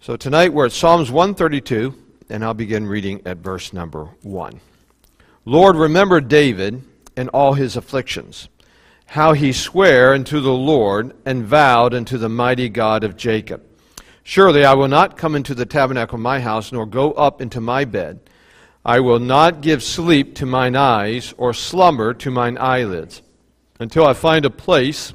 [0.00, 1.92] So tonight we're at Psalms 132,
[2.30, 4.60] and I'll begin reading at verse number 1.
[5.44, 6.84] Lord, remember David
[7.16, 8.48] and all his afflictions,
[9.06, 13.64] how he sware unto the Lord and vowed unto the mighty God of Jacob.
[14.22, 17.60] Surely I will not come into the tabernacle of my house, nor go up into
[17.60, 18.20] my bed.
[18.84, 23.20] I will not give sleep to mine eyes, or slumber to mine eyelids,
[23.80, 25.12] until I find a place,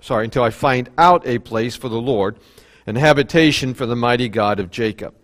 [0.00, 2.36] sorry, until I find out a place for the Lord
[2.90, 5.14] and habitation for the mighty God of Jacob.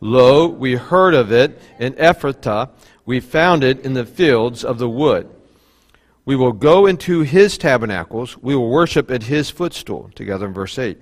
[0.00, 2.68] Lo, we heard of it in Ephratah,
[3.06, 5.26] we found it in the fields of the wood.
[6.26, 10.78] We will go into his tabernacles, we will worship at his footstool, together in verse
[10.78, 10.98] 8.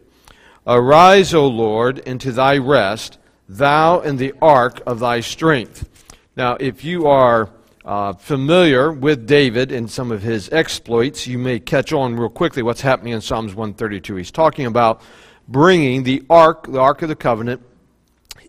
[0.69, 6.15] Arise, O Lord, into thy rest, thou in the ark of thy strength.
[6.37, 7.51] Now, if you are
[7.84, 12.62] uh, familiar with David and some of his exploits, you may catch on real quickly
[12.62, 14.15] what's happening in Psalms 132.
[14.15, 15.03] He's talking about
[15.48, 17.62] bringing the ark, the ark of the covenant,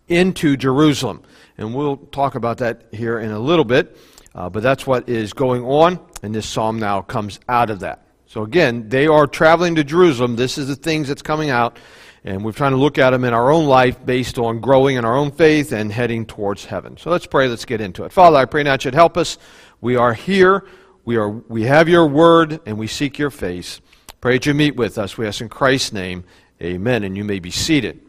[0.08, 1.22] into Jerusalem.
[1.58, 3.96] And we'll talk about that here in a little bit.
[4.34, 8.06] Uh, but that's what is going on, and this psalm now comes out of that.
[8.26, 10.36] So again, they are traveling to Jerusalem.
[10.36, 11.78] This is the things that's coming out,
[12.22, 15.04] and we're trying to look at them in our own life based on growing in
[15.04, 16.96] our own faith and heading towards heaven.
[16.96, 17.48] So let's pray.
[17.48, 18.12] Let's get into it.
[18.12, 19.36] Father, I pray now that you'd help us.
[19.80, 20.64] We are here.
[21.04, 21.28] We are.
[21.28, 23.80] We have your word, and we seek your face.
[24.20, 25.18] Pray that you meet with us.
[25.18, 26.22] We ask in Christ's name.
[26.62, 27.04] Amen.
[27.04, 28.00] And you may be seated.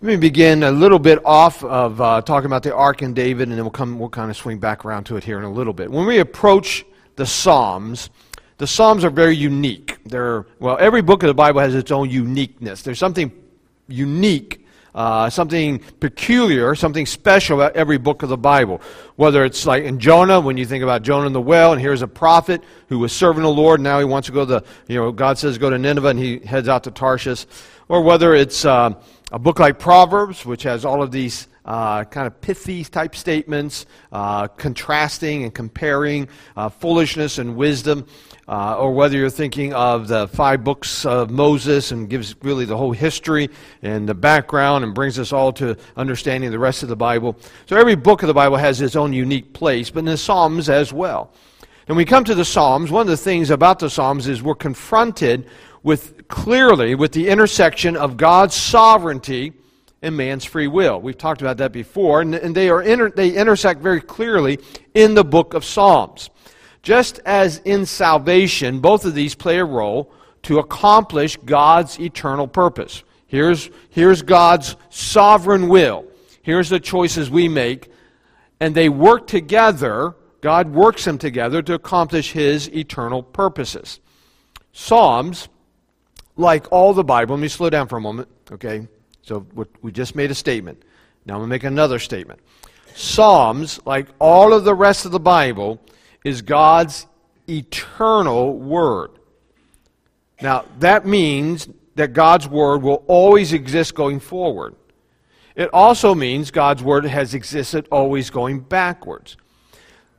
[0.00, 3.48] Let me begin a little bit off of uh, talking about the Ark and David,
[3.48, 5.50] and then we'll, come, we'll kind of swing back around to it here in a
[5.50, 5.90] little bit.
[5.90, 6.84] When we approach
[7.16, 8.10] the Psalms,
[8.58, 9.98] the Psalms are very unique.
[10.04, 12.82] They're, well, every book of the Bible has its own uniqueness.
[12.82, 13.32] There's something
[13.88, 14.57] unique
[14.94, 18.80] uh, something peculiar, something special about every book of the Bible.
[19.16, 22.02] Whether it's like in Jonah, when you think about Jonah in the well, and here's
[22.02, 24.96] a prophet who was serving the Lord, now he wants to go to the, you
[24.96, 27.46] know, God says go to Nineveh, and he heads out to Tarshish.
[27.88, 28.94] Or whether it's uh,
[29.32, 33.86] a book like Proverbs, which has all of these uh, kind of pithy type statements,
[34.10, 38.06] uh, contrasting and comparing uh, foolishness and wisdom
[38.48, 42.76] uh, or whether you're thinking of the five books of Moses and gives really the
[42.76, 43.50] whole history
[43.82, 47.36] and the background and brings us all to understanding the rest of the Bible.
[47.66, 50.70] So every book of the Bible has its own unique place, but in the Psalms
[50.70, 51.32] as well.
[51.88, 54.54] And we come to the Psalms, one of the things about the Psalms is we're
[54.54, 55.46] confronted
[55.82, 59.52] with clearly with the intersection of God's sovereignty
[60.00, 61.00] and man's free will.
[61.00, 64.58] We've talked about that before, and, and they, are inter, they intersect very clearly
[64.94, 66.30] in the book of Psalms.
[66.82, 70.12] Just as in salvation, both of these play a role
[70.42, 73.02] to accomplish God's eternal purpose.
[73.26, 76.06] Here's, here's God's sovereign will.
[76.42, 77.90] Here's the choices we make.
[78.60, 84.00] And they work together, God works them together to accomplish His eternal purposes.
[84.72, 85.48] Psalms,
[86.36, 88.88] like all the Bible, let me slow down for a moment, okay?
[89.22, 89.46] So
[89.82, 90.82] we just made a statement.
[91.26, 92.40] Now I'm going to make another statement.
[92.94, 95.78] Psalms, like all of the rest of the Bible,
[96.24, 97.06] is God's
[97.48, 99.10] eternal word.
[100.40, 104.76] Now, that means that God's word will always exist going forward.
[105.56, 109.36] It also means God's word has existed always going backwards.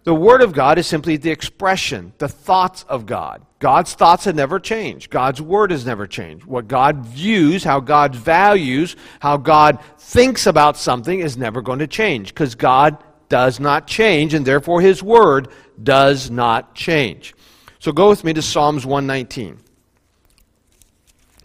[0.03, 3.45] The word of God is simply the expression, the thoughts of God.
[3.59, 5.11] God's thoughts have never changed.
[5.11, 6.45] God's word has never changed.
[6.45, 11.87] What God views, how God values, how God thinks about something is never going to
[11.87, 12.97] change because God
[13.29, 15.49] does not change, and therefore his word
[15.81, 17.35] does not change.
[17.79, 19.59] So go with me to Psalms 119.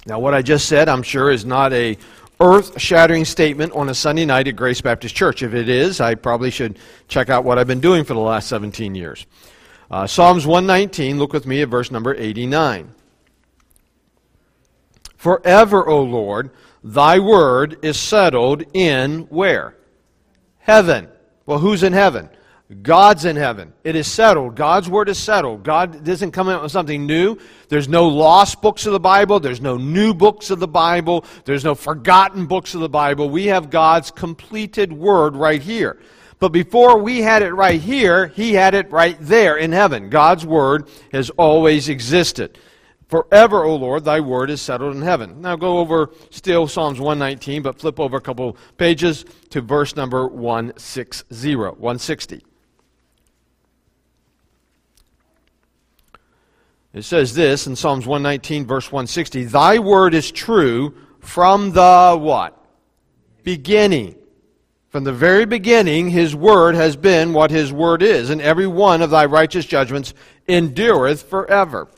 [0.06, 1.96] Now, what I just said, I'm sure, is not a
[2.40, 5.42] earth shattering statement on a Sunday night at Grace Baptist Church.
[5.42, 6.78] If it is, I probably should
[7.08, 9.26] check out what I've been doing for the last 17 years.
[9.90, 12.92] Uh, Psalms 119, look with me at verse number 89.
[15.16, 16.50] Forever, O Lord,
[16.82, 19.76] thy word is settled in where?
[20.58, 21.08] Heaven.
[21.46, 22.28] Well, who's in heaven?
[22.82, 23.72] God's in heaven.
[23.84, 24.56] It is settled.
[24.56, 25.62] God's word is settled.
[25.62, 27.36] God doesn't come out with something new.
[27.68, 29.40] There's no lost books of the Bible.
[29.40, 31.24] There's no new books of the Bible.
[31.44, 33.28] There's no forgotten books of the Bible.
[33.28, 35.99] We have God's completed word right here.
[36.38, 40.10] But before we had it right here, He had it right there in heaven.
[40.10, 42.58] God's word has always existed.
[43.08, 45.40] Forever, O Lord, thy word is settled in heaven.
[45.40, 50.26] Now go over still Psalms 119, but flip over a couple pages to verse number
[50.26, 51.54] 160.
[51.54, 52.44] 160.
[56.94, 62.56] It says this in Psalms 119, verse 160 Thy word is true from the what?
[63.43, 64.14] Beginning.
[64.91, 69.02] From the very beginning, his word has been what his word is, and every one
[69.02, 70.14] of thy righteous judgments
[70.46, 71.88] endureth forever.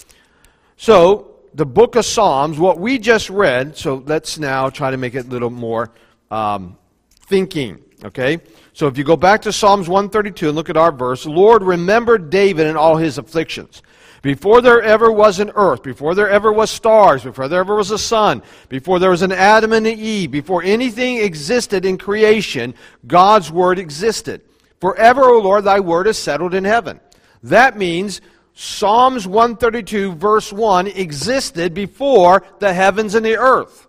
[0.78, 5.14] So, the book of Psalms, what we just read, so let's now try to make
[5.14, 5.90] it a little more
[6.31, 6.78] um,
[7.26, 8.40] thinking, okay?
[8.72, 12.19] So if you go back to Psalms 132 and look at our verse, Lord, remember
[12.19, 13.82] David and all his afflictions.
[14.26, 17.93] Before there ever was an earth, before there ever was stars, before there ever was
[17.93, 22.75] a sun, before there was an Adam and an Eve, before anything existed in creation,
[23.06, 24.43] God's word existed.
[24.81, 26.99] Forever, O Lord, thy word is settled in heaven.
[27.44, 28.20] That means
[28.52, 33.87] Psalms 132, verse 1, existed before the heavens and the earth.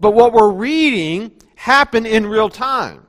[0.00, 3.06] But what we're reading happened in real time.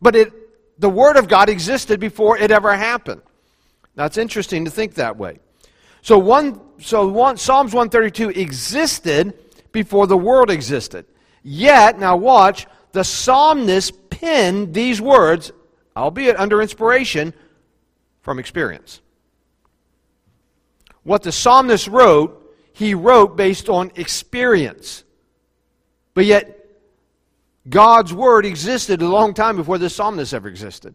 [0.00, 0.32] But it,
[0.80, 3.22] the Word of God existed before it ever happened.
[3.96, 5.40] Now, it's interesting to think that way.
[6.00, 9.34] So, one, so one, Psalms 132 existed
[9.70, 11.06] before the world existed.
[11.42, 15.52] Yet, now watch, the psalmist penned these words,
[15.96, 17.34] albeit under inspiration,
[18.20, 19.00] from experience.
[21.02, 22.38] What the psalmist wrote,
[22.72, 25.04] he wrote based on experience.
[26.14, 26.58] But yet,
[27.68, 30.94] God's word existed a long time before the psalmist ever existed.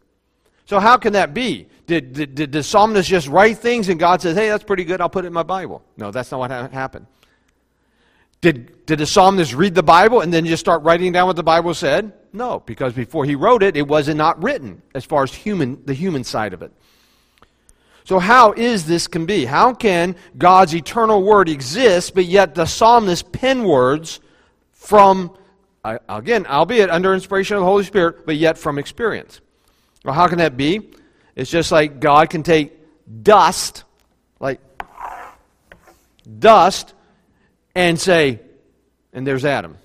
[0.67, 1.67] So, how can that be?
[1.87, 4.99] Did, did, did the psalmist just write things and God says, hey, that's pretty good,
[4.99, 5.81] I'll put it in my Bible?
[5.95, 7.07] No, that's not what happened.
[8.41, 11.43] Did, did the psalmist read the Bible and then just start writing down what the
[11.43, 12.11] Bible said?
[12.33, 15.93] No, because before he wrote it, it was not written as far as human, the
[15.93, 16.73] human side of it.
[18.03, 19.45] So, how is this can be?
[19.45, 24.19] How can God's eternal word exist, but yet the psalmist pen words
[24.73, 25.35] from,
[25.83, 29.41] again, albeit under inspiration of the Holy Spirit, but yet from experience?
[30.07, 30.89] Well, how can that be?
[31.35, 32.71] It's just like God can take
[33.23, 33.83] dust,
[34.39, 34.61] like
[36.39, 36.93] dust,
[37.75, 38.39] and say,
[39.11, 39.77] and there's Adam.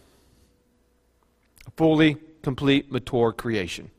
[1.67, 3.91] A fully, complete, mature creation.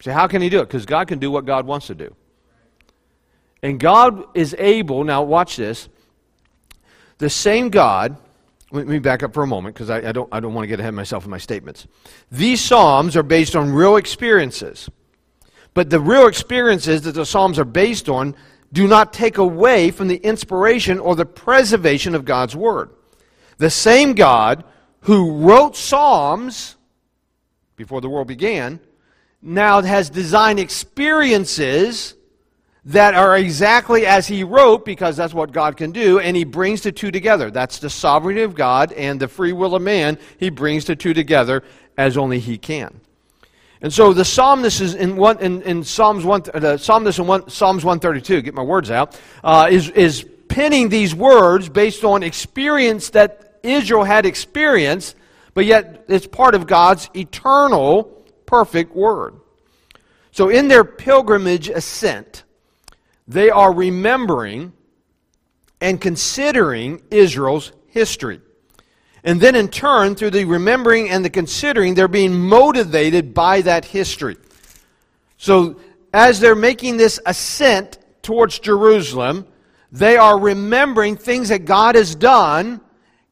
[0.00, 0.62] So, how can he do it?
[0.68, 2.16] Because God can do what God wants to do.
[3.62, 5.90] And God is able, now watch this,
[7.18, 8.16] the same God,
[8.70, 10.68] let me back up for a moment because I, I, don't, I don't want to
[10.68, 11.86] get ahead of myself in my statements.
[12.30, 14.88] These Psalms are based on real experiences.
[15.74, 18.34] But the real experiences that the Psalms are based on
[18.72, 22.90] do not take away from the inspiration or the preservation of God's Word.
[23.58, 24.64] The same God
[25.00, 26.76] who wrote Psalms
[27.76, 28.80] before the world began
[29.40, 32.14] now has designed experiences
[32.84, 36.82] that are exactly as he wrote, because that's what God can do, and he brings
[36.82, 37.50] the two together.
[37.50, 40.18] That's the sovereignty of God and the free will of man.
[40.38, 41.62] He brings the two together
[41.96, 43.00] as only he can.
[43.82, 47.50] And so the psalmist is in, one, in, in Psalms one, the psalmist in one,
[47.50, 53.10] Psalms 132, get my words out, uh, is, is penning these words based on experience
[53.10, 55.16] that Israel had experienced,
[55.52, 58.04] but yet it's part of God's eternal,
[58.46, 59.34] perfect word.
[60.30, 62.44] So in their pilgrimage ascent,
[63.26, 64.72] they are remembering
[65.80, 68.40] and considering Israel's history.
[69.24, 73.84] And then, in turn, through the remembering and the considering, they're being motivated by that
[73.84, 74.36] history.
[75.36, 75.80] So,
[76.12, 79.46] as they're making this ascent towards Jerusalem,
[79.92, 82.80] they are remembering things that God has done,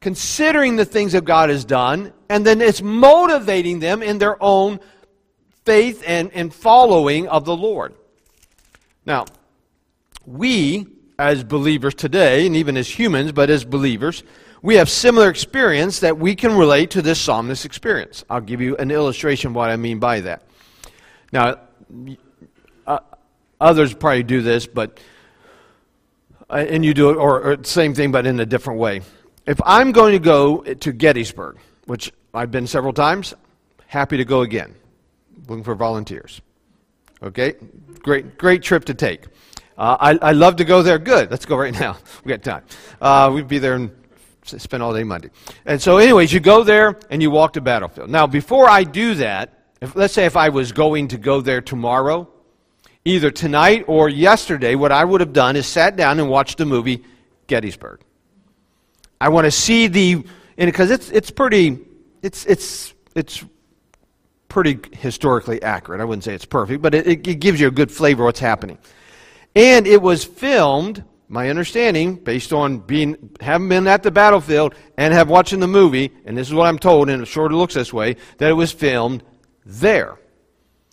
[0.01, 4.79] considering the things that God has done, and then it's motivating them in their own
[5.65, 7.95] faith and, and following of the Lord.
[9.05, 9.27] Now,
[10.27, 10.87] we,
[11.19, 14.23] as believers today, and even as humans, but as believers,
[14.63, 18.25] we have similar experience that we can relate to this psalmist experience.
[18.29, 20.43] I'll give you an illustration of what I mean by that.
[21.33, 21.61] Now,
[22.87, 22.99] uh,
[23.61, 25.01] others probably do this, but
[26.51, 29.03] uh, and you do it, or, or same thing, but in a different way.
[29.47, 33.35] If I'm going to go to Gettysburg, which I've been several times,
[33.87, 34.75] happy to go again.
[35.49, 36.41] Looking for volunteers.
[37.23, 37.55] Okay,
[38.01, 39.27] great, great trip to take.
[39.79, 40.99] Uh, I, I love to go there.
[40.99, 41.31] Good.
[41.31, 41.97] Let's go right now.
[42.25, 42.65] We got time.
[43.01, 43.91] Uh, we'd be there and
[44.45, 45.31] spend all day Monday.
[45.67, 48.11] And so, anyways, you go there and you walk the battlefield.
[48.11, 51.61] Now, before I do that, if, let's say if I was going to go there
[51.61, 52.29] tomorrow,
[53.05, 56.67] either tonight or yesterday, what I would have done is sat down and watched the
[56.67, 57.05] movie
[57.47, 58.01] Gettysburg.
[59.21, 60.25] I want to see the
[60.57, 61.79] because it's it's pretty
[62.23, 63.45] it's it's it's
[64.49, 66.01] pretty historically accurate.
[66.01, 68.41] I wouldn't say it's perfect, but it, it gives you a good flavor of what's
[68.41, 68.79] happening.
[69.55, 75.15] And it was filmed, my understanding, based on being having been at the battlefield and
[75.15, 77.93] have watching the movie, and this is what I'm told, and it of looks this
[77.93, 79.23] way, that it was filmed
[79.65, 80.19] there.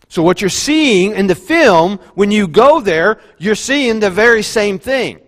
[0.08, 4.44] So what you're seeing in the film, when you go there, you're seeing the very
[4.44, 5.20] same thing.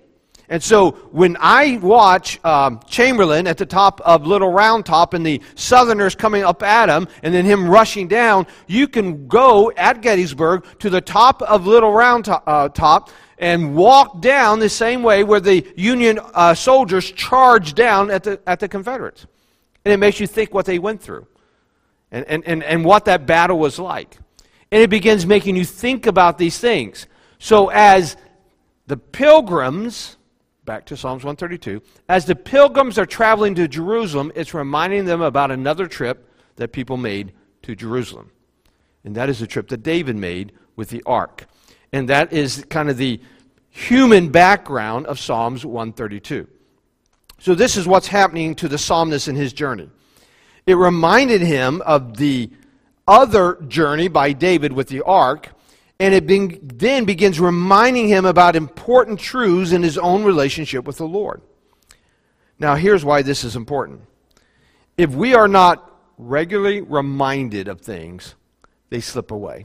[0.48, 5.26] And so when I watch um, Chamberlain at the top of Little Round Top and
[5.26, 10.02] the Southerners coming up at him and then him rushing down, you can go at
[10.02, 13.10] Gettysburg to the top of Little Round to- uh, Top
[13.40, 18.38] and walked down the same way where the Union uh, soldiers charged down at the,
[18.46, 19.26] at the Confederates.
[19.84, 21.26] And it makes you think what they went through
[22.12, 24.18] and, and, and, and what that battle was like.
[24.70, 27.06] And it begins making you think about these things.
[27.38, 28.16] So, as
[28.86, 30.18] the pilgrims,
[30.66, 31.80] back to Psalms 132,
[32.10, 36.98] as the pilgrims are traveling to Jerusalem, it's reminding them about another trip that people
[36.98, 37.32] made
[37.62, 38.30] to Jerusalem.
[39.02, 41.46] And that is the trip that David made with the ark.
[41.92, 43.20] And that is kind of the
[43.70, 46.46] human background of Psalms 132.
[47.38, 49.88] So, this is what's happening to the psalmist in his journey.
[50.66, 52.50] It reminded him of the
[53.08, 55.48] other journey by David with the ark,
[55.98, 61.08] and it then begins reminding him about important truths in his own relationship with the
[61.08, 61.40] Lord.
[62.58, 64.02] Now, here's why this is important.
[64.98, 68.34] If we are not regularly reminded of things,
[68.90, 69.64] they slip away.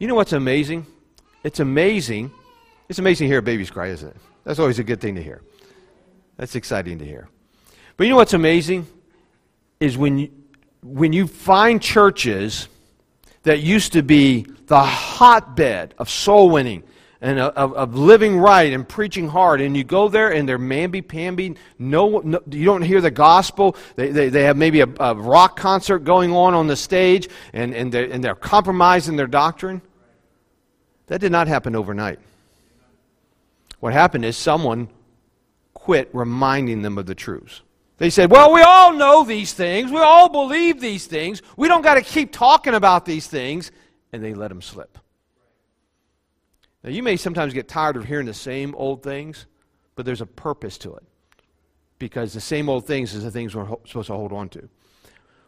[0.00, 0.86] You know what's amazing?
[1.44, 2.30] It's amazing.
[2.88, 4.16] It's amazing to hear babies cry, isn't it?
[4.44, 5.42] That's always a good thing to hear.
[6.38, 7.28] That's exciting to hear.
[7.98, 8.86] But you know what's amazing?
[9.78, 10.30] Is when you,
[10.82, 12.68] when you find churches
[13.42, 16.82] that used to be the hotbed of soul winning
[17.20, 21.56] and of, of living right and preaching hard, and you go there and they're mamby-pamby,
[21.78, 23.76] no, no, you don't hear the gospel.
[23.96, 27.74] They, they, they have maybe a, a rock concert going on on the stage, and,
[27.74, 29.82] and, they're, and they're compromising their doctrine.
[31.10, 32.20] That did not happen overnight.
[33.80, 34.88] What happened is someone
[35.74, 37.62] quit reminding them of the truths.
[37.98, 39.90] They said, Well, we all know these things.
[39.90, 41.42] We all believe these things.
[41.56, 43.72] We don't got to keep talking about these things.
[44.12, 44.98] And they let them slip.
[46.84, 49.46] Now, you may sometimes get tired of hearing the same old things,
[49.96, 51.02] but there's a purpose to it.
[51.98, 54.68] Because the same old things is the things we're supposed to hold on to.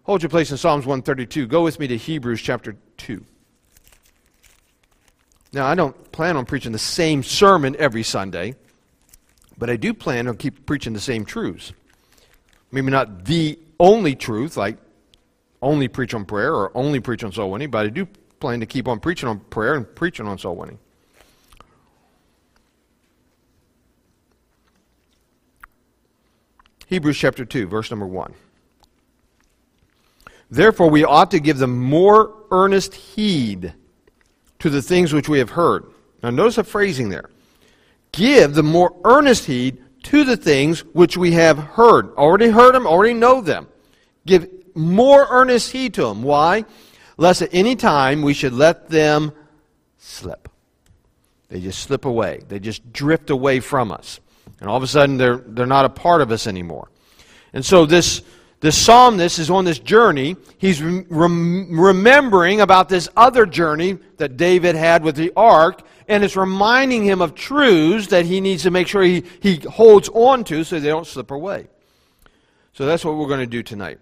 [0.03, 1.47] Hold your place in Psalms 132.
[1.47, 3.25] Go with me to Hebrews chapter 2.
[5.53, 8.55] Now, I don't plan on preaching the same sermon every Sunday,
[9.59, 11.73] but I do plan on keep preaching the same truths.
[12.71, 14.79] Maybe not the only truth, like
[15.61, 18.07] only preach on prayer or only preach on soul winning, but I do
[18.41, 20.79] plan to keep on preaching on prayer and preaching on soul winning.
[26.87, 28.35] Hebrews chapter 2, verse number 1.
[30.51, 33.73] Therefore, we ought to give them more earnest heed
[34.63, 35.85] to the things which we have heard.
[36.23, 37.29] Now, notice the phrasing there.
[38.13, 42.15] Give the more earnest heed to the things which we have heard.
[42.15, 43.67] Already heard them, already know them.
[44.25, 46.23] Give more earnest heed to them.
[46.23, 46.65] Why?
[47.17, 49.33] Lest at any time we should let them
[49.99, 50.49] slip.
[51.49, 52.43] They just slip away.
[52.47, 54.21] They just drift away from us.
[54.61, 56.89] And all of a sudden, they're, they're not a part of us anymore.
[57.53, 58.23] And so, this
[58.63, 60.37] the psalmist is on this journey.
[60.57, 66.37] He's rem- remembering about this other journey that David had with the ark, and it's
[66.37, 70.63] reminding him of truths that he needs to make sure he, he holds on to
[70.63, 71.67] so they don't slip away.
[72.73, 73.99] So that's what we're going to do tonight.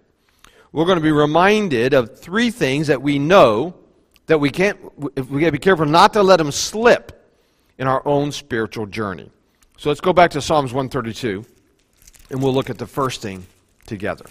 [0.71, 3.73] We're going to be reminded of three things that we know
[4.27, 7.33] that we can't, we got to be careful not to let them slip
[7.79, 9.31] in our own spiritual journey.
[9.77, 11.43] So let's go back to Psalms 132,
[12.29, 13.47] and we'll look at the first thing
[13.87, 14.25] together.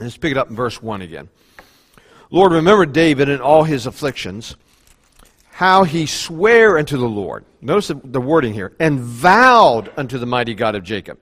[0.00, 1.28] Let's pick it up in verse 1 again.
[2.30, 4.56] Lord, remember David and all his afflictions,
[5.50, 7.44] how he sware unto the Lord.
[7.60, 8.76] Notice the, wording here.
[8.78, 11.20] And vowed unto the mighty God of Jacob.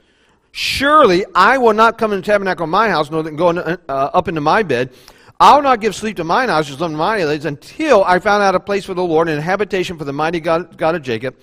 [0.52, 4.28] Surely I will not come into the tabernacle of my house, nor go uh, up
[4.28, 4.90] into my bed.
[5.38, 8.42] I will not give sleep to mine house, just unto my eyelids, until I found
[8.42, 11.02] out a place for the Lord, and a habitation for the mighty God, God of
[11.02, 11.36] Jacob.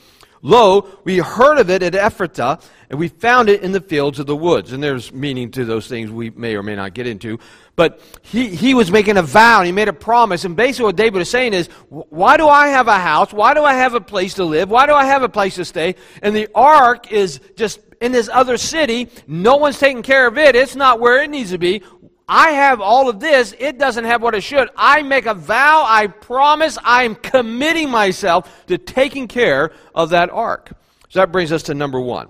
[0.45, 4.25] Lo, we heard of it at Ephratah, and we found it in the fields of
[4.25, 4.73] the woods.
[4.73, 7.39] And there's meaning to those things we may or may not get into.
[7.77, 10.43] But he, he was making a vow, and he made a promise.
[10.43, 13.31] And basically, what David is saying is, why do I have a house?
[13.31, 14.69] Why do I have a place to live?
[14.69, 15.95] Why do I have a place to stay?
[16.21, 19.07] And the ark is just in this other city.
[19.25, 20.57] No one's taking care of it.
[20.57, 21.81] It's not where it needs to be.
[22.27, 24.69] I have all of this, it doesn't have what it should.
[24.77, 30.71] I make a vow, I promise, I'm committing myself to taking care of that ark.
[31.09, 32.29] So that brings us to number one.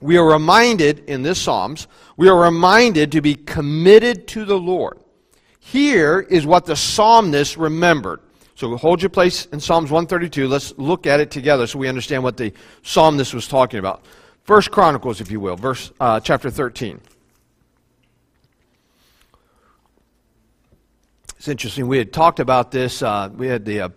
[0.00, 5.00] We are reminded in this Psalms, we are reminded to be committed to the Lord.
[5.58, 8.20] Here is what the psalmist remembered.
[8.54, 10.48] So hold your place in Psalms 132.
[10.48, 14.04] Let's look at it together so we understand what the psalmist was talking about.
[14.44, 17.00] First Chronicles, if you will, verse uh, chapter 13.
[21.48, 21.88] Interesting.
[21.88, 23.02] We had talked about this.
[23.02, 23.88] Uh, we had the uh,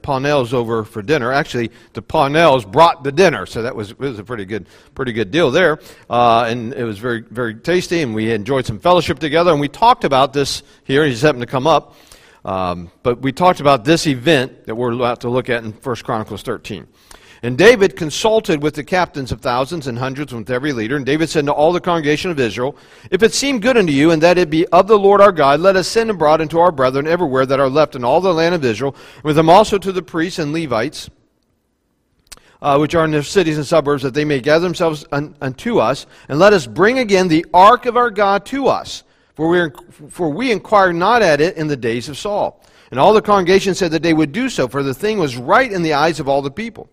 [0.54, 1.32] over for dinner.
[1.32, 5.32] Actually, the Parnells brought the dinner, so that was, was a pretty good, pretty good
[5.32, 5.80] deal there.
[6.10, 9.52] Uh, and it was very, very tasty, and we enjoyed some fellowship together.
[9.52, 11.06] And we talked about this here.
[11.06, 11.96] He's happened to come up,
[12.46, 15.96] um, but we talked about this event that we're about to look at in 1
[15.98, 16.88] Chronicles 13.
[17.44, 20.96] And David consulted with the captains of thousands and hundreds, with every leader.
[20.96, 22.76] And David said to all the congregation of Israel,
[23.10, 25.60] If it seem good unto you, and that it be of the Lord our God,
[25.60, 28.54] let us send abroad unto our brethren everywhere that are left in all the land
[28.54, 31.10] of Israel, with them also to the priests and Levites,
[32.62, 35.80] uh, which are in the cities and suburbs, that they may gather themselves un- unto
[35.80, 39.04] us, and let us bring again the ark of our God to us.
[39.34, 39.72] For we,
[40.10, 42.62] for we inquired not at it in the days of Saul.
[42.92, 45.72] And all the congregation said that they would do so, for the thing was right
[45.72, 46.88] in the eyes of all the people.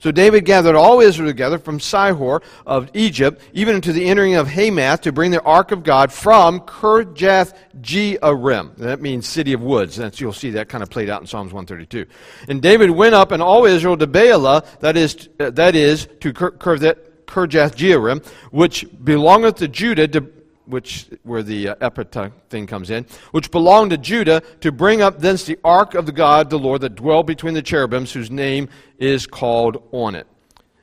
[0.00, 4.48] So David gathered all Israel together from Sihor of Egypt, even unto the entering of
[4.48, 8.74] Hamath, to bring the ark of God from Kirjath Jearim.
[8.76, 9.96] That means city of woods.
[9.96, 12.10] That's, you'll see that kind of played out in Psalms 132.
[12.48, 16.32] And David went up and all Israel to Baalah, that is, uh, that is to
[16.32, 20.39] Kirjath Jearim, which belongeth to Judah, to
[20.70, 25.20] which where the uh, Ephratah thing comes in, which belonged to Judah, to bring up
[25.20, 28.68] thence the ark of the God, the Lord, that dwelled between the cherubims, whose name
[28.98, 30.26] is called on it.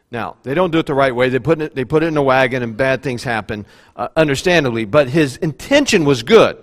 [0.10, 1.30] Now, they don't do it the right way.
[1.30, 3.66] They put it, they put it in a wagon, and bad things happen,
[3.96, 4.86] uh, understandably.
[4.86, 6.58] But his intention was good.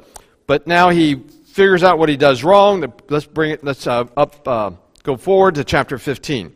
[0.47, 1.17] But now he
[1.47, 2.93] figures out what he does wrong.
[3.09, 3.65] Let's bring it.
[3.65, 4.47] Let's uh, up.
[4.47, 4.71] Uh,
[5.03, 6.55] go forward to chapter 15.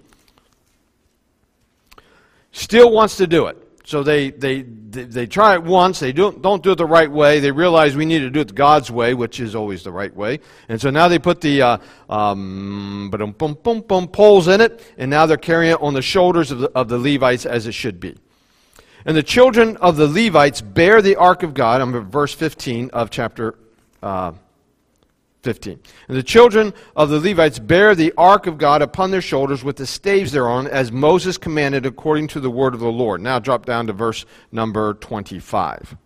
[2.53, 3.68] Still wants to do it.
[3.89, 7.41] So they, they, they, try it once, they don't, don't do it the right way,
[7.41, 10.41] they realize we need to do it God's way, which is always the right way.
[10.69, 11.79] And so now they put the uh,
[12.11, 13.11] um,
[14.13, 16.99] poles in it, and now they're carrying it on the shoulders of the, of the
[16.99, 18.15] Levites as it should be.
[19.07, 22.91] And the children of the Levites bear the ark of God, I'm at verse 15
[22.91, 23.55] of chapter
[24.03, 24.33] uh,
[25.43, 25.79] 15.
[26.09, 29.77] And the children of the Levites bear the ark of God upon their shoulders with
[29.77, 33.21] the staves thereon, as Moses commanded according to the word of the Lord.
[33.21, 35.97] Now drop down to verse number 25.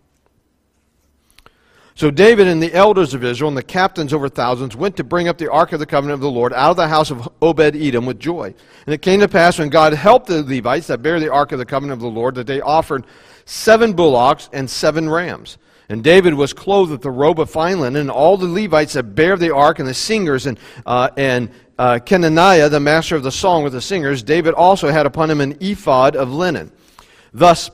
[1.95, 5.27] So David and the elders of Israel and the captains over thousands went to bring
[5.27, 7.75] up the ark of the covenant of the Lord out of the house of Obed
[7.75, 8.53] Edom with joy.
[8.85, 11.59] And it came to pass when God helped the Levites that bear the ark of
[11.59, 13.05] the covenant of the Lord that they offered
[13.45, 15.59] seven bullocks and seven rams.
[15.89, 19.15] And David was clothed with the robe of fine linen, and all the Levites that
[19.15, 23.31] bear the ark, and the singers, and, uh, and uh, Chenaniah, the master of the
[23.31, 26.71] song with the singers, David also had upon him an ephod of linen.
[27.33, 27.69] Thus,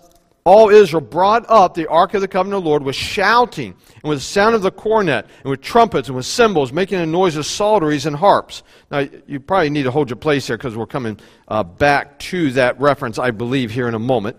[0.46, 4.10] all Israel brought up the ark of the covenant of the Lord with shouting, and
[4.10, 7.36] with the sound of the cornet, and with trumpets, and with cymbals, making a noise
[7.36, 8.64] of psalteries and harps.
[8.90, 12.52] Now, you probably need to hold your place here because we're coming uh, back to
[12.54, 14.38] that reference, I believe, here in a moment.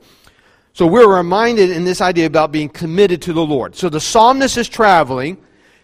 [0.72, 3.74] So we're reminded in this idea about being committed to the Lord.
[3.74, 5.38] So the psalmist is traveling.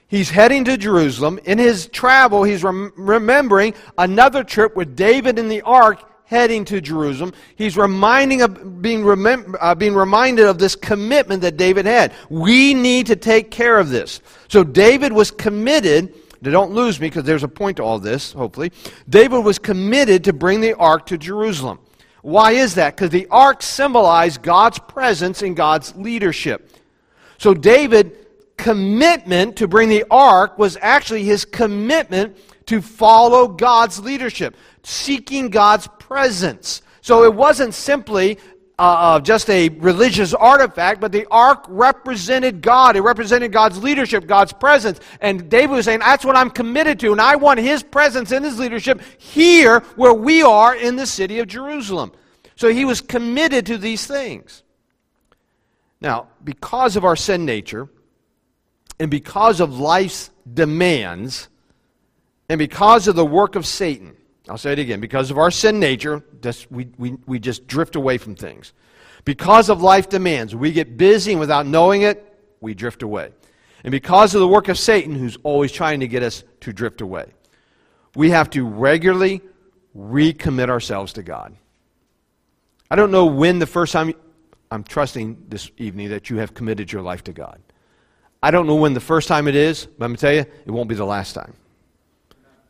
[0.09, 1.41] He's heading to Jerusalem.
[1.45, 6.81] In his travel, he's rem- remembering another trip with David in the ark heading to
[6.81, 7.33] Jerusalem.
[7.57, 12.13] He's reminding of being, remem- uh, being reminded of this commitment that David had.
[12.29, 14.21] We need to take care of this.
[14.49, 16.15] So David was committed.
[16.43, 18.71] Don't lose me because there's a point to all this, hopefully.
[19.09, 21.81] David was committed to bring the ark to Jerusalem.
[22.27, 22.97] Why is that?
[22.97, 26.73] Because the ark symbolized God's presence and God's leadership.
[27.39, 32.37] So David commitment to bring the ark was actually his commitment
[32.67, 36.83] to follow God's leadership, seeking God's presence.
[37.01, 38.39] So it wasn't simply
[38.79, 42.95] uh, uh, just a religious artifact, but the ark represented God.
[42.95, 45.01] It represented God's leadership, God's presence.
[45.21, 48.45] And David was saying, that's what I'm committed to, and I want his presence and
[48.45, 52.13] his leadership here where we are in the city of Jerusalem.
[52.55, 54.63] So he was committed to these things.
[56.01, 57.89] Now, because of our sin nature,
[58.99, 61.49] and because of life's demands,
[62.49, 64.17] and because of the work of Satan,
[64.49, 66.23] I'll say it again, because of our sin nature,
[66.71, 68.73] we, we, we just drift away from things.
[69.25, 72.23] Because of life demands, we get busy and without knowing it,
[72.61, 73.33] we drift away.
[73.83, 77.01] And because of the work of Satan, who's always trying to get us to drift
[77.01, 77.33] away,
[78.15, 79.43] we have to regularly
[79.97, 81.57] recommit ourselves to God.
[82.91, 84.15] I don't know when the first time,
[84.71, 87.61] I'm trusting this evening that you have committed your life to God.
[88.43, 90.47] I don't know when the first time it is, but I'm going to tell you,
[90.67, 91.55] it won't be the last time.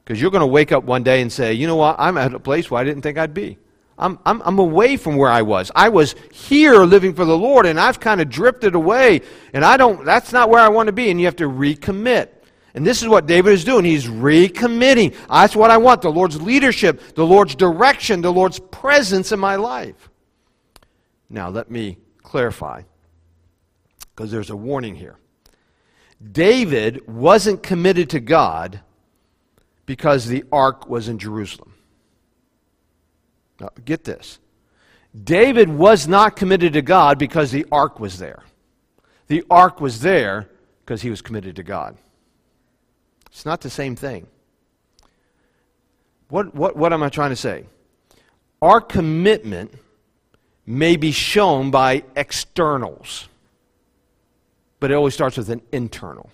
[0.06, 2.32] Because you're going to wake up one day and say, you know what, I'm at
[2.32, 3.58] a place where I didn't think I'd be.
[3.98, 5.72] I'm, I'm, I'm away from where I was.
[5.74, 9.76] I was here living for the Lord, and I've kind of drifted away, and I
[9.76, 12.28] don't, that's not where I want to be, and you have to recommit.
[12.74, 13.84] And this is what David is doing.
[13.84, 15.16] He's recommitting.
[15.28, 19.56] That's what I want the Lord's leadership, the Lord's direction, the Lord's presence in my
[19.56, 20.08] life.
[21.28, 22.82] Now, let me clarify,
[24.14, 25.16] because there's a warning here.
[26.32, 28.82] David wasn't committed to God
[29.86, 31.72] because the ark was in Jerusalem.
[33.60, 34.38] Now, get this.
[35.24, 38.42] David was not committed to God because the ark was there.
[39.28, 40.50] The ark was there
[40.84, 41.96] because he was committed to God.
[43.28, 44.26] It's not the same thing.
[46.28, 47.66] What, what, what am I trying to say?
[48.60, 49.72] Our commitment
[50.66, 53.28] may be shown by externals,
[54.80, 56.30] but it always starts with an internal.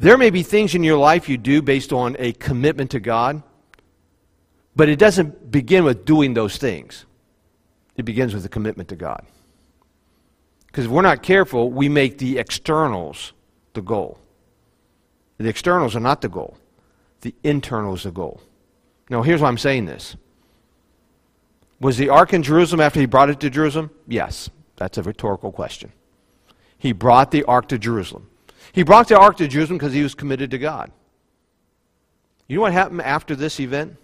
[0.00, 3.42] There may be things in your life you do based on a commitment to God,
[4.74, 7.04] but it doesn't begin with doing those things.
[7.96, 9.26] It begins with a commitment to God.
[10.66, 13.34] Because if we're not careful, we make the externals
[13.74, 14.18] the goal.
[15.36, 16.56] The externals are not the goal,
[17.20, 18.40] the internal is the goal.
[19.10, 20.16] Now, here's why I'm saying this.
[21.78, 23.90] Was the ark in Jerusalem after he brought it to Jerusalem?
[24.06, 24.48] Yes.
[24.76, 25.92] That's a rhetorical question.
[26.78, 28.30] He brought the ark to Jerusalem.
[28.72, 30.92] He brought the ark to Jerusalem because he was committed to God.
[32.46, 33.96] You know what happened after this event?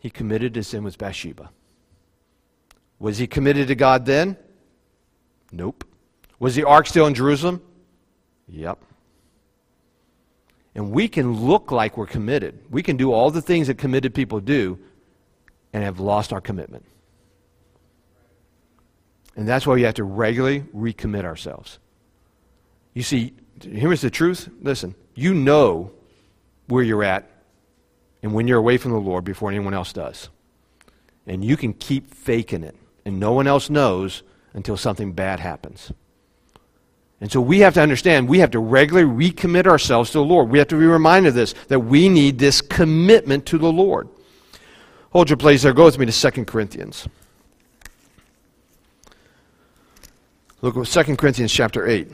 [0.00, 1.50] He committed to sin with Bathsheba.
[2.98, 4.36] Was he committed to God then?
[5.50, 5.84] Nope.
[6.38, 7.62] Was the ark still in Jerusalem?
[8.48, 8.78] Yep.
[10.74, 12.58] And we can look like we're committed.
[12.70, 14.78] We can do all the things that committed people do
[15.72, 16.84] and have lost our commitment.
[19.36, 21.78] And that's why we have to regularly recommit ourselves.
[22.94, 24.48] You see, here's the truth.
[24.62, 25.90] Listen, you know
[26.68, 27.28] where you're at
[28.22, 30.30] and when you're away from the Lord before anyone else does.
[31.26, 35.92] And you can keep faking it, and no one else knows until something bad happens.
[37.20, 40.50] And so we have to understand, we have to regularly recommit ourselves to the Lord.
[40.50, 44.08] We have to be reminded of this, that we need this commitment to the Lord.
[45.10, 45.72] Hold your place there.
[45.72, 47.08] Go with me to 2 Corinthians.
[50.60, 52.10] Look at 2 Corinthians chapter 8.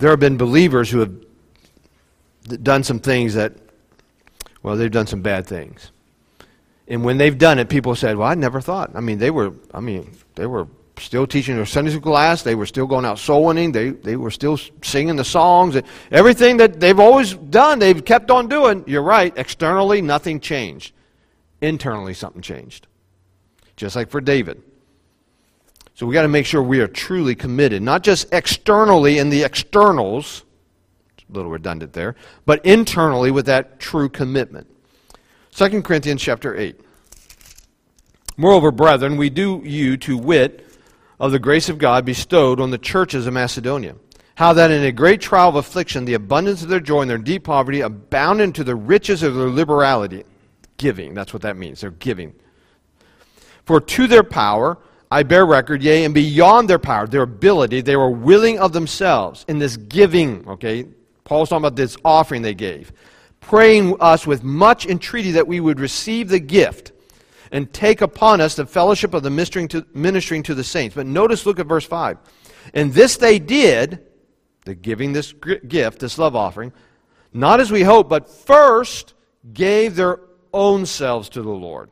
[0.00, 1.14] There have been believers who have
[2.62, 3.52] done some things that,
[4.62, 5.92] well, they've done some bad things.
[6.88, 9.52] And when they've done it, people said, "Well, I never thought." I mean, they were.
[9.72, 10.66] I mean, they were
[10.98, 12.42] still teaching their Sunday school class.
[12.42, 13.72] They were still going out soul winning.
[13.72, 15.80] They they were still singing the songs.
[16.10, 18.82] Everything that they've always done, they've kept on doing.
[18.86, 19.32] You're right.
[19.36, 20.92] Externally, nothing changed.
[21.60, 22.88] Internally, something changed.
[23.76, 24.62] Just like for David.
[26.00, 29.42] So we've got to make sure we are truly committed, not just externally in the
[29.42, 30.46] externals.
[31.28, 34.66] a little redundant there, but internally with that true commitment.
[35.50, 36.80] 2 Corinthians chapter 8.
[38.38, 40.66] Moreover, brethren, we do you to wit
[41.18, 43.94] of the grace of God bestowed on the churches of Macedonia.
[44.36, 47.18] How that in a great trial of affliction, the abundance of their joy and their
[47.18, 50.24] deep poverty abounded to the riches of their liberality.
[50.78, 51.82] Giving, that's what that means.
[51.82, 52.32] They're giving.
[53.66, 54.78] For to their power
[55.10, 59.44] I bear record, yea, and beyond their power, their ability, they were willing of themselves
[59.48, 60.86] in this giving, okay?
[61.24, 62.92] Paul's talking about this offering they gave
[63.40, 66.92] praying us with much entreaty that we would receive the gift
[67.50, 70.94] and take upon us the fellowship of the ministering to, ministering to the saints.
[70.94, 72.18] But notice, look at verse 5.
[72.74, 74.06] And this they did,
[74.64, 75.32] the giving this
[75.66, 76.72] gift, this love offering,
[77.32, 79.14] not as we hope, but first
[79.52, 80.20] gave their
[80.52, 81.90] own selves to the Lord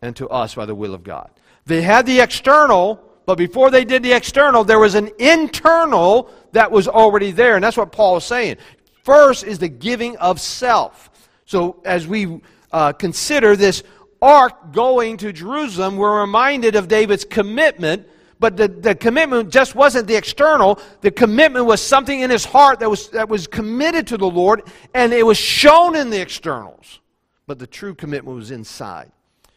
[0.00, 1.30] and to us by the will of God.
[1.66, 6.70] They had the external, but before they did the external, there was an internal that
[6.70, 7.54] was already there.
[7.54, 8.56] And that's what Paul is saying.
[9.04, 11.10] First is the giving of self.
[11.44, 12.40] So as we
[12.72, 13.82] uh, consider this
[14.20, 18.06] ark going to Jerusalem, we're reminded of David's commitment.
[18.38, 20.80] But the, the commitment just wasn't the external.
[21.00, 24.62] The commitment was something in his heart that was, that was committed to the Lord,
[24.94, 27.00] and it was shown in the externals.
[27.46, 29.12] But the true commitment was inside.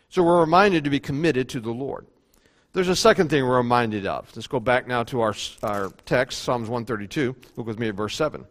[0.10, 2.08] So we're reminded to be committed to the Lord.
[2.74, 4.30] There's a second thing we're reminded of.
[4.36, 7.36] Let's go back now to our, our text, Psalms 132.
[7.56, 8.46] Look with me at verse 7.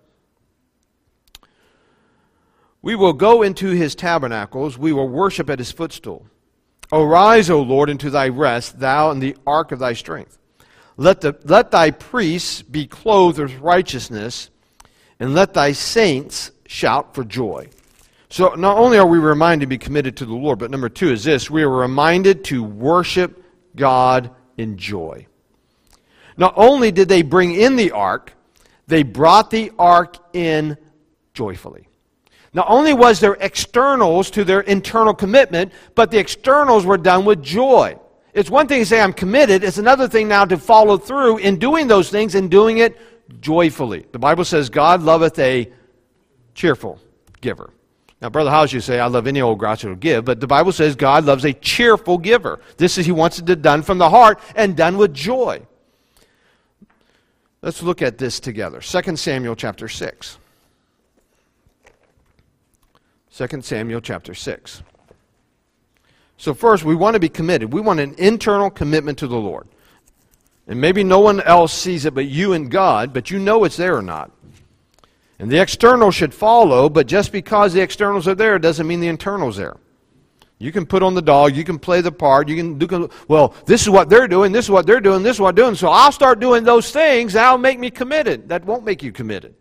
[2.80, 6.26] We will go into his tabernacles, we will worship at his footstool.
[6.92, 10.38] Arise, O Lord, into thy rest, thou and the ark of thy strength.
[10.96, 14.50] Let, the, let thy priests be clothed with righteousness,
[15.18, 17.68] and let thy saints shout for joy.
[18.34, 21.08] So not only are we reminded to be committed to the Lord, but number two
[21.08, 23.44] is this we are reminded to worship
[23.76, 25.28] God in joy.
[26.36, 28.32] Not only did they bring in the ark,
[28.88, 30.76] they brought the ark in
[31.32, 31.86] joyfully.
[32.52, 37.40] Not only was there externals to their internal commitment, but the externals were done with
[37.40, 37.96] joy.
[38.32, 41.60] It's one thing to say I'm committed, it's another thing now to follow through in
[41.60, 42.98] doing those things and doing it
[43.40, 44.06] joyfully.
[44.10, 45.72] The Bible says God loveth a
[46.52, 46.98] cheerful
[47.40, 47.72] giver.
[48.24, 50.72] Now, Brother House, you say, I love any old grouch to give, but the Bible
[50.72, 52.58] says God loves a cheerful giver.
[52.78, 55.60] This is, He wants it done from the heart and done with joy.
[57.60, 58.80] Let's look at this together.
[58.80, 60.38] 2 Samuel chapter 6.
[63.36, 64.82] 2 Samuel chapter 6.
[66.38, 67.74] So, first, we want to be committed.
[67.74, 69.68] We want an internal commitment to the Lord.
[70.66, 73.76] And maybe no one else sees it but you and God, but you know it's
[73.76, 74.30] there or not.
[75.38, 79.08] And the external should follow, but just because the externals are there doesn't mean the
[79.08, 79.76] internal's there.
[80.58, 83.54] You can put on the dog, you can play the part, you can do, well,
[83.66, 85.74] this is what they're doing, this is what they're doing, this is what they're doing,
[85.74, 88.48] so I'll start doing those things, that'll make me committed.
[88.48, 89.54] That won't make you committed.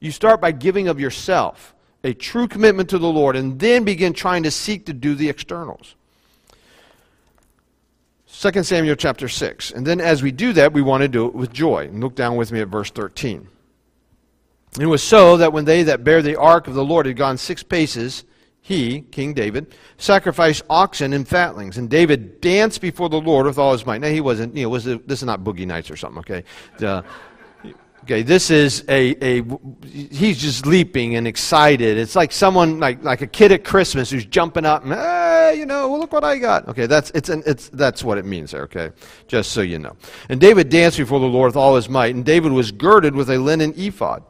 [0.00, 4.12] You start by giving of yourself, a true commitment to the Lord, and then begin
[4.12, 5.94] trying to seek to do the externals.
[8.38, 9.70] 2 Samuel chapter 6.
[9.70, 11.84] And then as we do that, we want to do it with joy.
[11.84, 13.48] And look down with me at verse 13.
[14.78, 17.38] It was so that when they that bear the ark of the Lord had gone
[17.38, 18.24] six paces,
[18.60, 21.78] he, King David, sacrificed oxen and fatlings.
[21.78, 24.00] And David danced before the Lord with all his might.
[24.00, 26.44] Now, he wasn't, you know, was it, this is not boogie nights or something, okay?
[28.06, 29.42] Okay, this is a, a
[29.84, 31.98] he's just leaping and excited.
[31.98, 35.66] It's like someone like like a kid at Christmas who's jumping up and hey, you
[35.66, 36.68] know, well, look what I got.
[36.68, 38.92] Okay, that's it's an, it's that's what it means there, okay?
[39.26, 39.96] Just so you know.
[40.28, 43.28] And David danced before the Lord with all his might, and David was girded with
[43.28, 44.22] a linen ephod.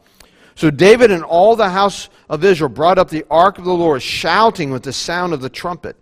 [0.56, 4.02] So David and all the house of Israel brought up the ark of the Lord,
[4.02, 5.96] shouting with the sound of the trumpet.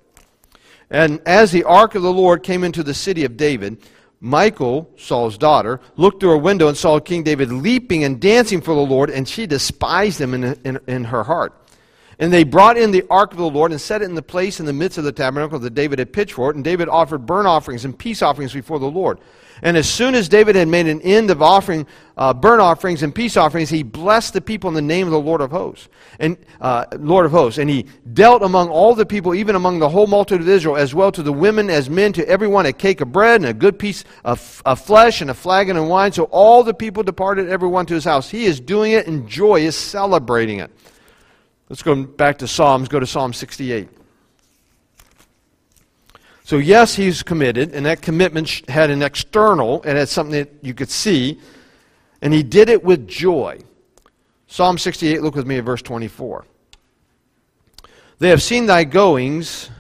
[0.91, 3.79] And as the ark of the Lord came into the city of David,
[4.21, 8.75] Michal, Saul's daughter, looked through a window and saw King David leaping and dancing for
[8.75, 11.64] the Lord, and she despised him in, in, in, her heart.
[12.19, 14.61] And they brought in the ark of the Lord and set it in the place
[14.61, 16.57] in the midst of the tabernacle that David had pitched for it.
[16.57, 19.19] And David offered burnt offerings and peace offerings before the Lord.
[19.63, 23.15] And as soon as David had made an end of offering uh, burnt offerings and
[23.15, 26.37] peace offerings, he blessed the people in the name of the Lord of hosts, and
[26.61, 27.59] uh, Lord of hosts.
[27.59, 30.95] And he dealt among all the people, even among the whole multitude of Israel, as
[30.95, 33.79] well to the women as men, to everyone a cake of bread and a good
[33.79, 36.13] piece of, of flesh and a flagon of wine.
[36.13, 38.29] So all the people departed, everyone to his house.
[38.29, 40.71] He is doing it, and joy is celebrating it.
[41.69, 42.89] Let's go back to Psalms.
[42.89, 43.89] Go to Psalm 68.
[46.45, 50.75] So, yes, he's committed, and that commitment had an external, and had something that you
[50.75, 51.41] could see,
[52.21, 53.61] and he did it with joy.
[54.47, 56.45] Psalm 68, look with me at verse 24.
[58.19, 59.71] They have seen thy goings.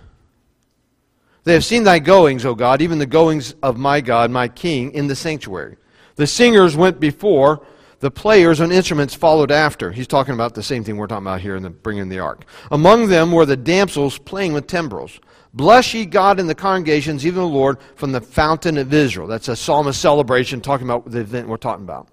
[1.45, 4.93] They have seen thy goings, O God, even the goings of my God, my King,
[4.93, 5.77] in the sanctuary.
[6.17, 7.67] The singers went before,
[8.01, 9.93] the players on instruments followed after.
[9.93, 12.45] He's talking about the same thing we're talking about here in the bringing the ark.
[12.71, 15.21] Among them were the damsels playing with timbrels.
[15.53, 19.29] Bless ye God in the congregations, even the Lord, from the fountain of Israel.
[19.29, 22.09] That's a psalmist celebration talking about the event we're talking about.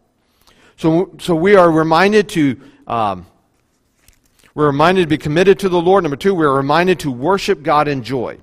[0.77, 3.25] So, so we are reminded to um,
[4.53, 6.03] we're reminded to be committed to the Lord.
[6.03, 8.37] Number two, we're reminded to worship God in joy.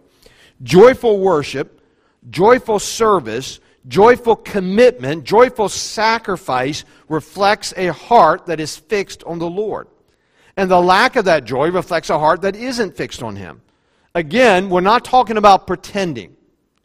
[0.62, 1.82] Joyful worship,
[2.30, 9.88] joyful service, joyful commitment, joyful sacrifice reflects a heart that is fixed on the Lord.
[10.56, 13.62] And the lack of that joy reflects a heart that isn't fixed on Him.
[14.14, 16.36] Again, we're not talking about pretending.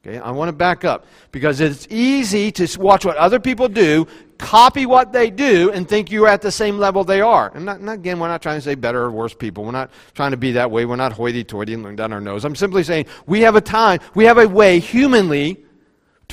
[0.06, 4.06] Okay, I want to back up because it's easy to watch what other people do,
[4.38, 7.54] copy what they do, and think you're at the same level they are.
[7.56, 9.64] And, not, and again, we're not trying to say better or worse people.
[9.64, 10.84] We're not trying to be that way.
[10.84, 12.44] We're not hoity-toity and looking down our nose.
[12.44, 15.64] I'm simply saying we have a time, we have a way humanly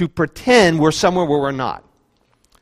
[0.01, 1.85] to pretend we're somewhere where we're not.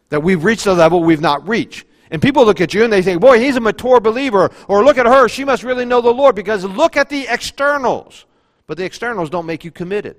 [0.09, 1.87] That we've reached a level we've not reached.
[2.11, 4.51] And people look at you and they think, boy, he's a mature believer.
[4.67, 8.27] Or look at her, she must really know the Lord because look at the externals.
[8.67, 10.17] But the externals don't make you committed.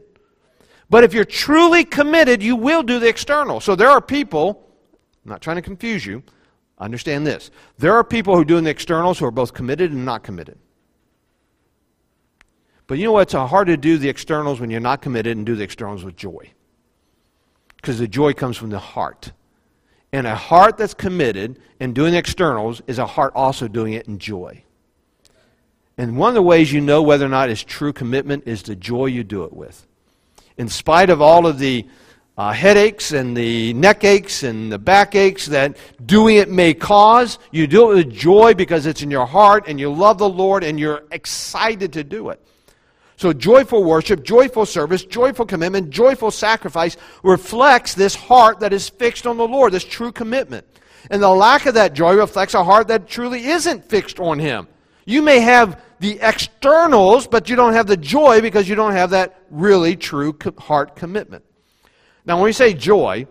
[0.89, 3.59] But if you're truly committed, you will do the external.
[3.59, 4.65] So there are people,
[5.25, 6.23] I'm not trying to confuse you,
[6.77, 7.51] understand this.
[7.77, 10.57] There are people who are doing the externals who are both committed and not committed.
[12.87, 13.23] But you know what?
[13.23, 16.15] It's hard to do the externals when you're not committed and do the externals with
[16.15, 16.53] joy.
[17.81, 19.31] Because the joy comes from the heart.
[20.11, 24.17] And a heart that's committed and doing externals is a heart also doing it in
[24.17, 24.63] joy.
[25.97, 28.75] And one of the ways you know whether or not it's true commitment is the
[28.75, 29.85] joy you do it with.
[30.57, 31.85] In spite of all of the
[32.37, 37.37] uh, headaches and the neck aches and the back aches that doing it may cause,
[37.51, 40.63] you do it with joy because it's in your heart and you love the Lord
[40.63, 42.41] and you're excited to do it.
[43.19, 49.27] So, joyful worship, joyful service, joyful commitment, joyful sacrifice reflects this heart that is fixed
[49.27, 50.65] on the Lord, this true commitment.
[51.09, 54.69] And the lack of that joy reflects a heart that truly isn't fixed on Him.
[55.03, 59.09] You may have the externals, but you don't have the joy because you don't have
[59.09, 61.43] that really true heart commitment.
[62.25, 63.27] Now, when we say joy,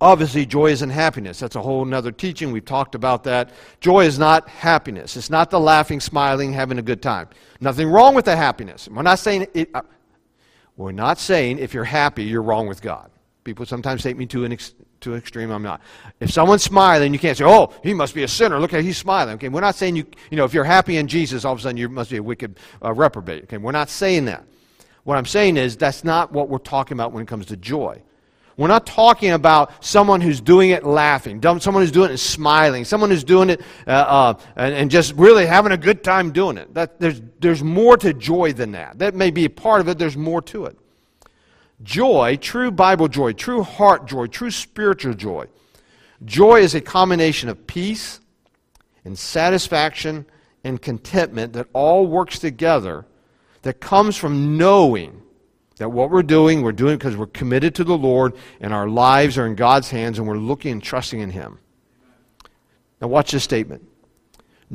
[0.00, 1.38] Obviously, joy isn't happiness.
[1.38, 2.50] That's a whole other teaching.
[2.52, 3.50] We've talked about that.
[3.80, 5.16] Joy is not happiness.
[5.16, 7.28] It's not the laughing, smiling, having a good time.
[7.60, 8.88] Nothing wrong with the happiness.
[8.88, 9.82] We're not saying it, uh,
[10.76, 13.10] we're not saying if you're happy, you're wrong with God.
[13.44, 15.80] People sometimes take me to an ex, too extreme, I'm not.
[16.18, 18.58] If someone's smiling, you can't say, oh, he must be a sinner.
[18.58, 19.34] Look at he's smiling.
[19.34, 21.62] Okay, we're not saying you, you know, if you're happy in Jesus, all of a
[21.62, 23.44] sudden you must be a wicked uh, reprobate.
[23.44, 24.44] Okay, we're not saying that.
[25.04, 28.02] What I'm saying is that's not what we're talking about when it comes to joy.
[28.56, 33.10] We're not talking about someone who's doing it laughing, someone who's doing it smiling, someone
[33.10, 36.72] who's doing it uh, uh, and, and, just really having a good time doing it.
[36.72, 39.00] That, there's, there's more to joy than that.
[39.00, 40.78] That may be a part of it, there's more to it.
[41.82, 45.46] Joy, true Bible joy, true heart joy, true spiritual joy.
[46.24, 48.20] Joy is a combination of peace
[49.04, 50.26] and satisfaction
[50.62, 53.04] and contentment that all works together,
[53.62, 55.23] that comes from knowing
[55.76, 59.36] that what we're doing, we're doing because we're committed to the Lord and our lives
[59.38, 61.58] are in God's hands and we're looking and trusting in Him.
[63.00, 63.86] Now, watch this statement.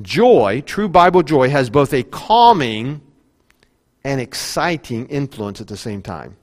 [0.01, 3.01] Joy, true Bible joy, has both a calming
[4.03, 6.37] and exciting influence at the same time.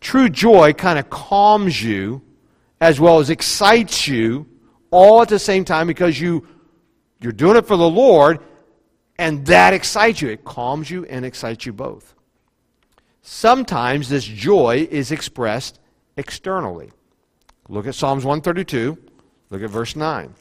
[0.00, 2.22] True joy kind of calms you
[2.80, 4.46] as well as excites you
[4.90, 6.46] all at the same time because you,
[7.20, 8.40] you're doing it for the Lord
[9.18, 10.28] and that excites you.
[10.28, 12.14] It calms you and excites you both.
[13.22, 15.78] Sometimes this joy is expressed
[16.16, 16.90] externally.
[17.68, 18.96] Look at Psalms 132,
[19.50, 20.34] look at verse 9.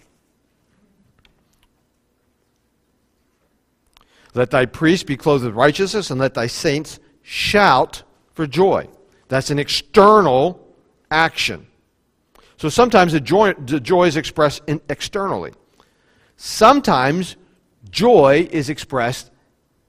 [4.34, 8.88] Let thy priests be clothed with righteousness, and let thy saints shout for joy.
[9.28, 10.64] That's an external
[11.10, 11.68] action.
[12.58, 15.54] So sometimes the joy, the joy is expressed in, externally.
[16.38, 17.36] Sometimes
[17.90, 19.32] joy is expressed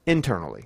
[0.05, 0.65] internally.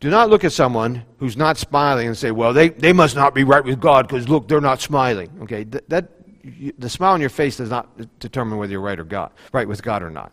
[0.00, 3.34] Do not look at someone who's not smiling and say, well, they, they must not
[3.34, 5.30] be right with God because, look, they're not smiling.
[5.42, 6.10] Okay, that, that
[6.42, 9.66] you, the smile on your face does not determine whether you're right, or God, right
[9.66, 10.32] with God or not.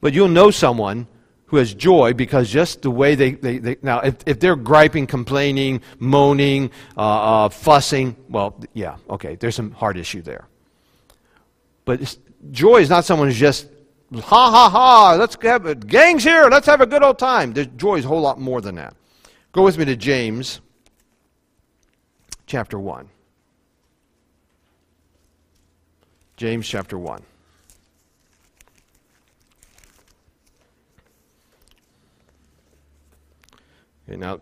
[0.00, 1.06] But you'll know someone
[1.46, 5.06] who has joy because just the way they, they, they now, if, if they're griping,
[5.06, 10.46] complaining, moaning, uh, uh, fussing, well, yeah, okay, there's some heart issue there.
[11.84, 12.16] But
[12.50, 13.66] joy is not someone who's just,
[14.14, 17.52] ha ha ha, let's have gang's here, let's have a good old time.
[17.52, 18.94] There's, joy is a whole lot more than that.
[19.52, 20.60] Go with me to James
[22.46, 23.08] chapter 1.
[26.36, 27.22] James chapter 1.
[34.08, 34.40] Okay, now,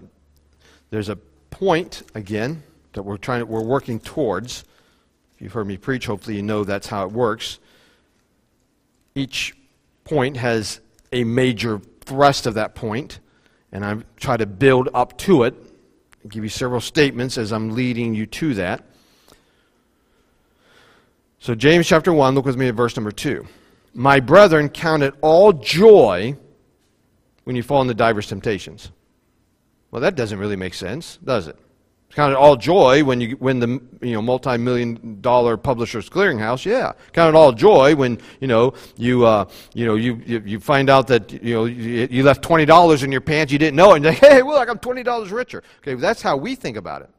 [0.90, 1.16] there's a
[1.50, 4.64] point, again, that we're, trying to, we're working towards.
[5.35, 7.59] If you've heard me preach, hopefully you know that's how it works.
[9.16, 9.57] Each
[10.05, 13.18] point has a major thrust of that point,
[13.72, 15.55] and I try to build up to it.
[16.29, 18.85] Give you several statements as I'm leading you to that.
[21.38, 23.46] So, James chapter 1, look with me at verse number 2.
[23.94, 26.37] My brethren, count it all joy
[27.44, 28.90] when you fall into divers temptations.
[29.90, 31.59] Well, that doesn't really make sense, does it?
[32.16, 36.64] Kind of all joy when you win the you know multi-million dollar publishers clearinghouse.
[36.64, 40.59] Yeah, kind of all joy when you know you uh, you know you, you, you
[40.59, 43.76] find out that you know you, you left twenty dollars in your pants you didn't
[43.76, 45.62] know it and like hey well I'm twenty dollars richer.
[45.81, 47.11] Okay, that's how we think about it.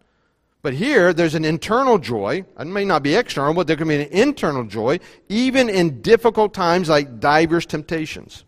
[0.63, 2.43] But here there's an internal joy.
[2.59, 6.55] It may not be external, but there can be an internal joy even in difficult
[6.55, 8.45] times like divers temptations.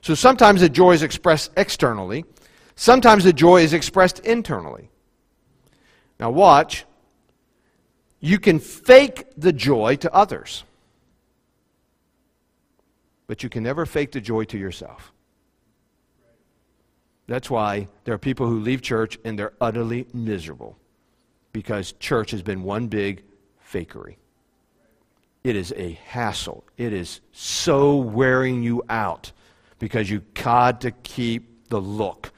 [0.00, 2.24] So sometimes the joy is expressed externally.
[2.74, 4.90] Sometimes the joy is expressed internally.
[6.18, 6.84] Now, watch.
[8.20, 10.64] You can fake the joy to others,
[13.28, 15.12] but you can never fake the joy to yourself.
[17.28, 20.76] That's why there are people who leave church and they're utterly miserable
[21.52, 23.22] because church has been one big
[23.72, 24.16] fakery.
[25.44, 26.64] It is a hassle.
[26.76, 29.30] It is so wearing you out
[29.78, 32.32] because you got to keep the look.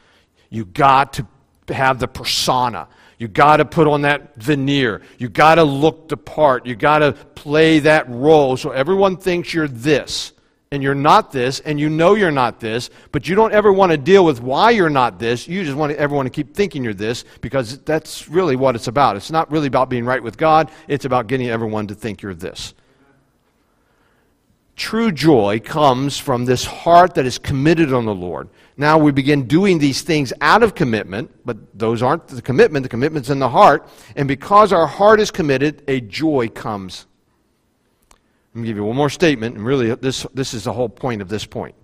[0.51, 1.27] You got to
[1.75, 2.88] have the persona.
[3.20, 5.02] You got to put on that veneer.
[5.18, 6.64] You got to look the part.
[6.64, 10.33] You got to play that role so everyone thinks you're this
[10.72, 13.92] and you're not this and you know you're not this, but you don't ever want
[13.92, 15.46] to deal with why you're not this.
[15.46, 19.16] You just want everyone to keep thinking you're this because that's really what it's about.
[19.16, 22.33] It's not really about being right with God, it's about getting everyone to think you're
[22.33, 22.72] this.
[24.81, 28.49] True joy comes from this heart that is committed on the Lord.
[28.79, 32.85] Now we begin doing these things out of commitment, but those aren't the commitment.
[32.85, 33.87] The commitment's in the heart.
[34.16, 37.05] And because our heart is committed, a joy comes.
[38.55, 41.20] Let me give you one more statement, and really, this, this is the whole point
[41.20, 41.74] of this point.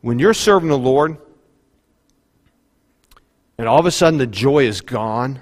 [0.00, 1.16] When you're serving the Lord,
[3.56, 5.40] and all of a sudden the joy is gone,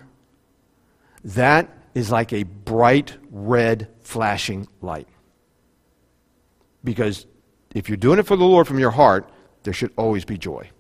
[1.24, 5.08] that is like a bright red flashing light.
[6.84, 7.26] Because
[7.74, 9.28] if you're doing it for the Lord from your heart,
[9.64, 10.70] there should always be joy.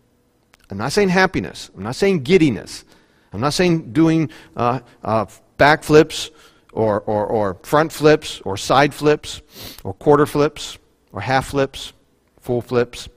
[0.70, 1.70] I'm not saying happiness.
[1.76, 2.84] I'm not saying giddiness.
[3.32, 5.26] I'm not saying doing uh, uh,
[5.56, 6.30] back flips
[6.72, 9.42] or, or, or front flips or side flips
[9.82, 10.78] or quarter flips
[11.12, 11.92] or half flips,
[12.40, 13.08] full flips,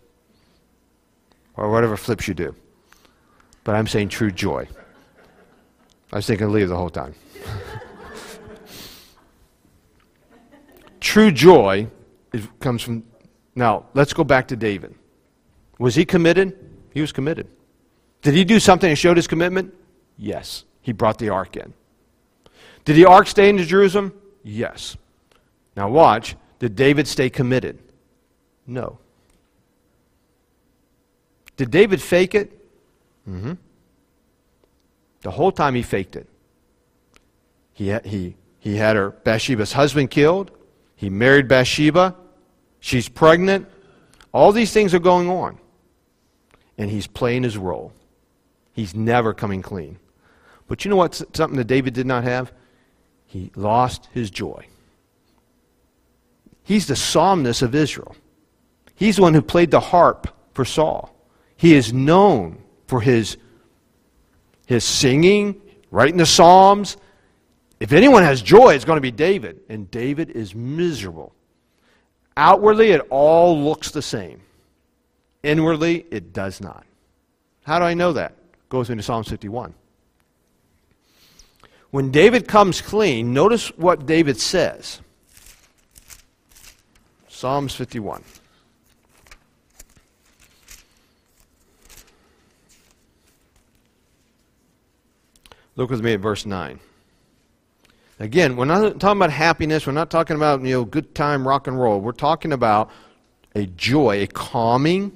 [1.55, 2.55] or whatever flips you do.
[3.63, 4.67] But I'm saying true joy.
[6.13, 7.13] I was thinking leave the whole time.
[10.99, 11.87] true joy
[12.37, 13.03] is, comes from.
[13.55, 14.95] Now, let's go back to David.
[15.79, 16.57] Was he committed?
[16.93, 17.47] He was committed.
[18.21, 19.73] Did he do something that showed his commitment?
[20.17, 20.63] Yes.
[20.81, 21.73] He brought the ark in.
[22.85, 24.13] Did the ark stay in Jerusalem?
[24.43, 24.97] Yes.
[25.75, 26.35] Now, watch.
[26.59, 27.77] Did David stay committed?
[28.65, 28.97] No.
[31.55, 32.51] Did David fake it?
[33.29, 33.53] Mm-hmm.
[35.21, 36.27] The whole time he faked it.
[37.73, 40.51] He, he, he had her, Bathsheba's husband killed.
[40.95, 42.15] He married Bathsheba.
[42.87, 43.67] She's pregnant.
[44.31, 45.59] All these things are going on.
[46.77, 47.91] And he's playing his role.
[48.71, 49.99] He's never coming clean.
[50.69, 51.21] But you know what?
[51.35, 52.53] Something that David did not have?
[53.25, 54.67] He lost his joy.
[56.63, 58.15] He's the psalmist of Israel.
[58.95, 61.13] He's the one who played the harp for Saul.
[61.57, 62.57] He is known
[62.87, 63.35] for his,
[64.65, 65.61] his singing,
[65.91, 66.95] writing the Psalms.
[67.81, 69.59] If anyone has joy, it's going to be David.
[69.67, 71.33] And David is miserable.
[72.37, 74.39] Outwardly, it all looks the same.
[75.41, 76.85] Inwardly, it does not.
[77.65, 78.35] How do I know that?
[78.69, 79.73] Goes into Psalm 51.
[81.89, 85.01] When David comes clean, notice what David says.
[87.27, 88.23] Psalms 51.
[95.75, 96.79] Look with me at verse 9.
[98.19, 99.85] Again, we're not talking about happiness.
[99.85, 102.01] We're not talking about you know good time rock and roll.
[102.01, 102.89] We're talking about
[103.53, 105.15] a joy, a calming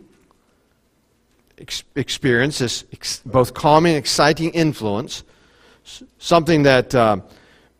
[1.58, 5.24] ex- experience, this ex- both calming exciting influence,
[5.86, 7.18] S- something that uh,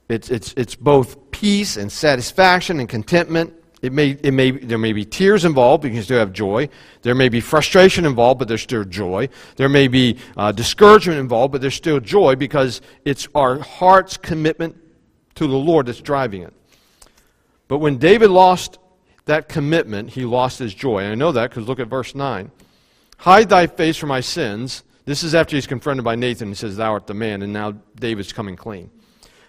[0.10, 4.94] it's, it's, it's both peace and satisfaction and contentment it may, it may, there may
[4.94, 6.70] be tears involved, but you can still have joy.
[7.02, 9.30] There may be frustration involved, but there's still joy.
[9.56, 14.78] There may be uh, discouragement involved, but there's still joy because it's our heart's commitment
[15.42, 16.54] to the Lord that's driving it.
[17.68, 18.78] But when David lost
[19.26, 21.00] that commitment, he lost his joy.
[21.00, 22.52] And I know that because look at verse 9.
[23.18, 24.84] Hide thy face from my sins.
[25.06, 27.72] This is after he's confronted by Nathan and says, Thou art the man, and now
[27.96, 28.92] David's coming clean.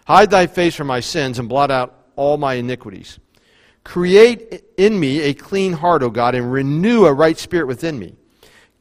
[0.07, 3.19] Hide thy face from my sins and blot out all my iniquities.
[3.85, 8.15] Create in me a clean heart, O God, and renew a right spirit within me.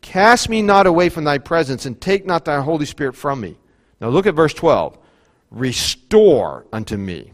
[0.02, 3.58] Cast me not away from thy presence, and take not thy Holy Spirit from me.
[4.00, 4.98] Now look at verse 12.
[5.52, 7.34] Restore unto me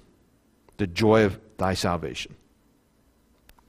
[0.78, 2.36] the joy of thy salvation.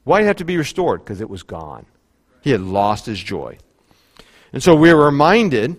[0.04, 1.04] Why did it have to be restored?
[1.04, 1.84] Because it was gone.
[2.40, 3.58] He had lost his joy.
[4.52, 5.76] And so we are reminded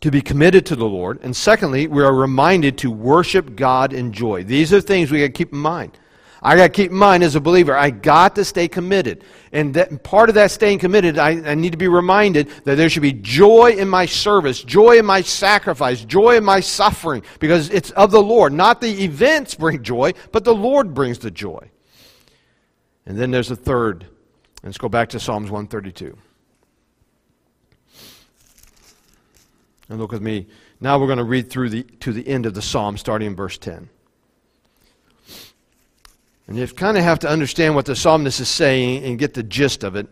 [0.00, 1.20] to be committed to the Lord.
[1.22, 4.42] And secondly, we are reminded to worship God in joy.
[4.42, 5.96] These are things we got to keep in mind.
[6.44, 9.22] I got to keep in mind as a believer, I got to stay committed.
[9.52, 12.88] And that, part of that staying committed, I, I need to be reminded that there
[12.88, 17.70] should be joy in my service, joy in my sacrifice, joy in my suffering, because
[17.70, 18.52] it's of the Lord.
[18.52, 21.70] Not the events bring joy, but the Lord brings the joy.
[23.06, 24.06] And then there's a third.
[24.64, 26.16] Let's go back to Psalms 132.
[29.88, 30.46] And look with me.
[30.80, 33.36] Now we're going to read through the, to the end of the psalm, starting in
[33.36, 33.88] verse 10.
[36.46, 39.42] And you kind of have to understand what the psalmist is saying and get the
[39.42, 40.08] gist of it.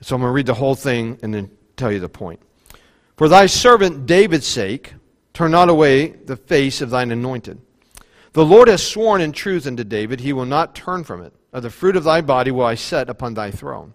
[0.00, 2.40] So I'm going to read the whole thing and then tell you the point.
[3.16, 4.94] For thy servant David's sake,
[5.32, 7.60] turn not away the face of thine anointed.
[8.32, 11.32] The Lord has sworn in truth unto David, he will not turn from it.
[11.52, 13.92] Of the fruit of thy body will I set upon thy throne.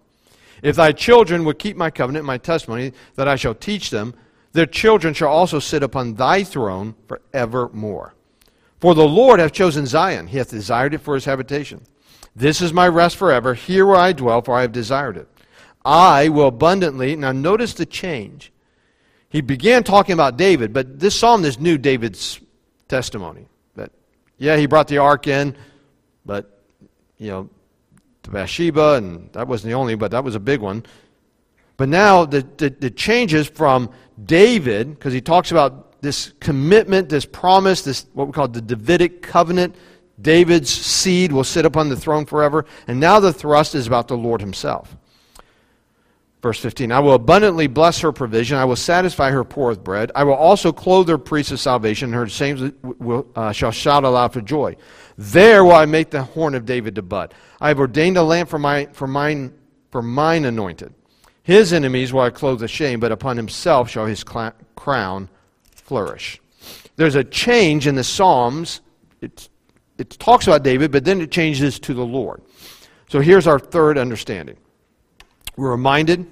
[0.62, 4.14] If thy children would keep my covenant, my testimony, that I shall teach them,
[4.54, 8.14] their children shall also sit upon thy throne for evermore.
[8.80, 11.82] For the Lord hath chosen Zion, he hath desired it for his habitation.
[12.36, 13.56] This is my rest forever.
[13.56, 15.28] Here where I dwell, for I have desired it.
[15.84, 17.16] I will abundantly.
[17.16, 18.52] Now, notice the change.
[19.30, 22.40] He began talking about David, but this psalm is new David's
[22.88, 23.48] testimony.
[23.76, 23.92] That,
[24.38, 25.56] yeah, he brought the ark in,
[26.26, 26.62] but,
[27.18, 27.50] you know,
[28.24, 30.86] to Bathsheba, and that wasn't the only, but that was a big one.
[31.78, 33.90] But now the, the, the changes from
[34.24, 39.22] David, because he talks about this commitment, this promise, this what we call the Davidic
[39.22, 39.76] covenant.
[40.20, 42.66] David's seed will sit upon the throne forever.
[42.88, 44.96] And now the thrust is about the Lord himself.
[46.42, 48.58] Verse 15 I will abundantly bless her provision.
[48.58, 50.12] I will satisfy her poor with bread.
[50.16, 52.10] I will also clothe her priests of salvation.
[52.10, 52.64] And her saints
[53.36, 54.76] uh, shall shout aloud for joy.
[55.18, 57.34] There will I make the horn of David to bud.
[57.60, 59.54] I have ordained a lamp for, my, for, mine,
[59.92, 60.94] for mine anointed.
[61.42, 65.30] His enemies will I clothe with shame, but upon himself shall his cl- crown
[65.88, 66.42] flourish.
[66.98, 68.82] There's a change in the Psalms.
[69.22, 69.50] It's,
[69.98, 72.42] it talks about David, but then it changes to the Lord.
[73.10, 74.58] So here's our third understanding.
[75.56, 76.28] We're reminded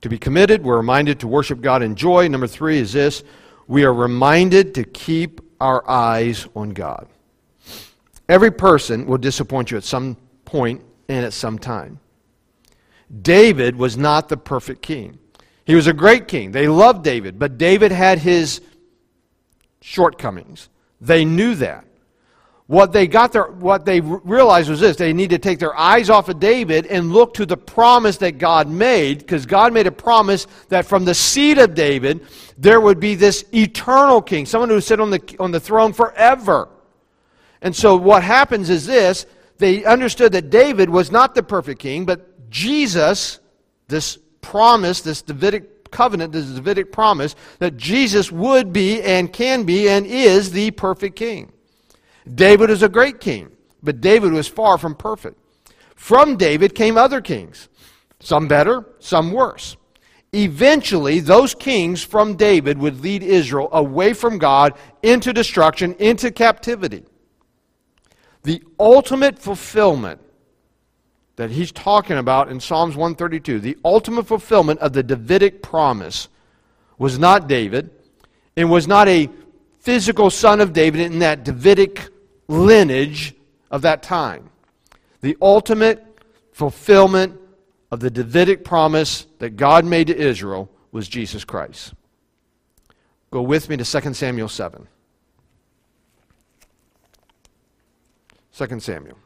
[0.00, 0.62] to be committed.
[0.62, 2.28] We're reminded to worship God in joy.
[2.28, 3.24] Number three is this
[3.66, 7.08] we are reminded to keep our eyes on God.
[8.28, 11.98] Every person will disappoint you at some point and at some time.
[13.22, 15.18] David was not the perfect king.
[15.64, 16.52] He was a great king.
[16.52, 18.60] They loved David, but David had his
[19.80, 20.68] shortcomings.
[21.00, 21.84] They knew that.
[22.66, 26.08] What they got their, what they realized was this: they need to take their eyes
[26.08, 29.92] off of David and look to the promise that God made, because God made a
[29.92, 34.76] promise that from the seed of David there would be this eternal king, someone who
[34.76, 36.68] would sit on the on the throne forever.
[37.60, 39.26] And so what happens is this:
[39.58, 43.40] they understood that David was not the perfect king, but Jesus,
[43.88, 49.88] this promise, this Davidic covenant, this Davidic promise, that Jesus would be and can be
[49.88, 51.50] and is the perfect king.
[52.34, 53.50] David is a great king,
[53.82, 55.38] but David was far from perfect.
[55.94, 57.68] From David came other kings,
[58.20, 59.76] some better, some worse.
[60.34, 64.72] Eventually, those kings from David would lead Israel away from God
[65.02, 67.04] into destruction, into captivity.
[68.42, 70.20] The ultimate fulfillment
[71.36, 76.28] that he's talking about in Psalms 132, the ultimate fulfillment of the Davidic promise,
[76.98, 77.90] was not David.
[78.56, 79.30] and was not a
[79.80, 82.08] physical son of David in that Davidic
[82.48, 83.34] lineage
[83.70, 84.50] of that time.
[85.22, 86.04] The ultimate
[86.52, 87.40] fulfillment
[87.90, 91.94] of the Davidic promise that God made to Israel was Jesus Christ.
[93.30, 94.86] Go with me to 2 Samuel 7.
[98.54, 99.16] 2 Samuel.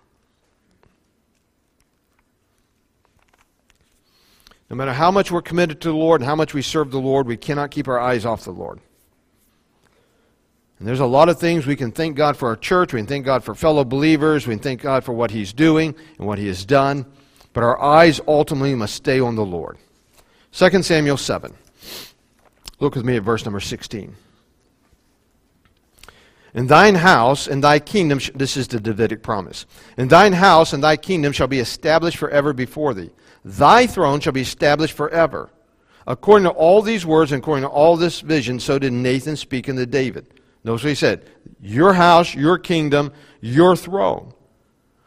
[4.69, 6.99] No matter how much we're committed to the Lord and how much we serve the
[6.99, 8.81] Lord, we cannot keep our eyes off the Lord.
[10.79, 13.07] And there's a lot of things we can thank God for our church, we can
[13.07, 16.39] thank God for fellow believers, we can thank God for what He's doing and what
[16.39, 17.07] He has done,
[17.53, 19.79] but our eyes ultimately must stay on the Lord.
[20.53, 21.55] 2 Samuel 7.
[22.79, 24.15] Look with me at verse number 16.
[26.55, 29.67] In thine house and thy kingdom, this is the Davidic promise.
[29.97, 33.11] In thine house and thy kingdom shall be established forever before thee.
[33.47, 35.51] Thy throne shall be established forever.
[36.05, 39.69] According to all these words and according to all this vision, so did Nathan speak
[39.69, 40.27] unto David.
[40.65, 41.31] Notice what he said
[41.61, 44.33] Your house, your kingdom, your throne.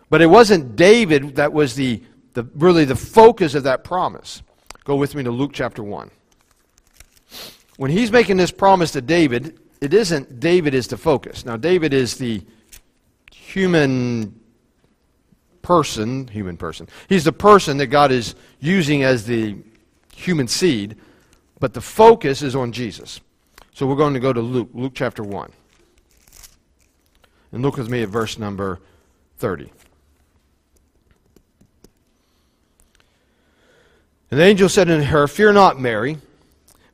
[0.09, 2.01] But it wasn't David that was the,
[2.33, 4.41] the, really the focus of that promise.
[4.85, 6.09] Go with me to Luke chapter 1.
[7.75, 11.45] When he's making this promise to David, it isn't David is the focus.
[11.45, 12.41] Now, David is the
[13.33, 14.38] human
[15.69, 16.87] person, human person.
[17.09, 19.55] He's the person that God is using as the
[20.15, 20.95] human seed,
[21.59, 23.21] but the focus is on Jesus.
[23.75, 25.51] So we're going to go to Luke, Luke chapter 1.
[27.51, 28.79] And look with me at verse number
[29.37, 29.71] 30.
[34.31, 36.17] And the angel said unto her, Fear not, Mary,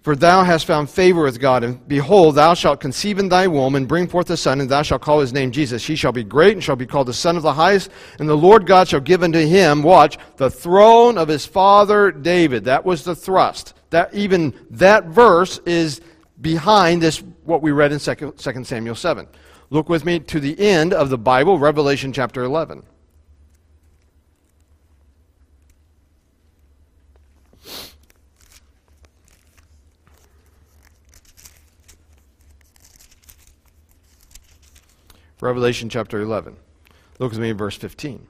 [0.05, 1.63] for thou hast found favor with God.
[1.63, 4.83] And behold, thou shalt conceive in thy womb, and bring forth a son, and thou
[4.83, 5.83] shalt call his name Jesus.
[5.83, 7.89] He shall be great, and shall be called the Son of the Highest.
[8.19, 12.65] And the Lord God shall give unto him, watch, the throne of his father David.
[12.65, 13.73] That was the thrust.
[13.89, 16.01] That even that verse is
[16.39, 19.27] behind this what we read in 2 Samuel 7.
[19.71, 22.83] Look with me to the end of the Bible, Revelation chapter 11.
[35.45, 36.55] Revelation chapter 11.
[37.19, 38.27] Look with me in verse 15.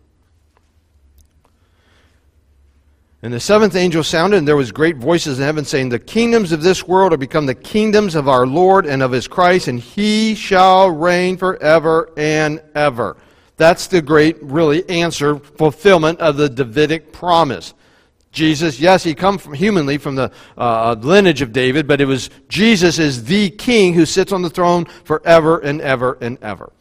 [3.22, 6.52] And the seventh angel sounded, and there was great voices in heaven saying, The kingdoms
[6.52, 9.80] of this world are become the kingdoms of our Lord and of his Christ, and
[9.80, 13.18] he shall reign forever and ever.
[13.58, 17.74] That's the great, really, answer, fulfillment of the Davidic promise.
[18.34, 22.30] Jesus, yes, he come from humanly from the uh, lineage of David, but it was
[22.50, 26.74] Jesus is the king who sits on the throne forever and ever and ever.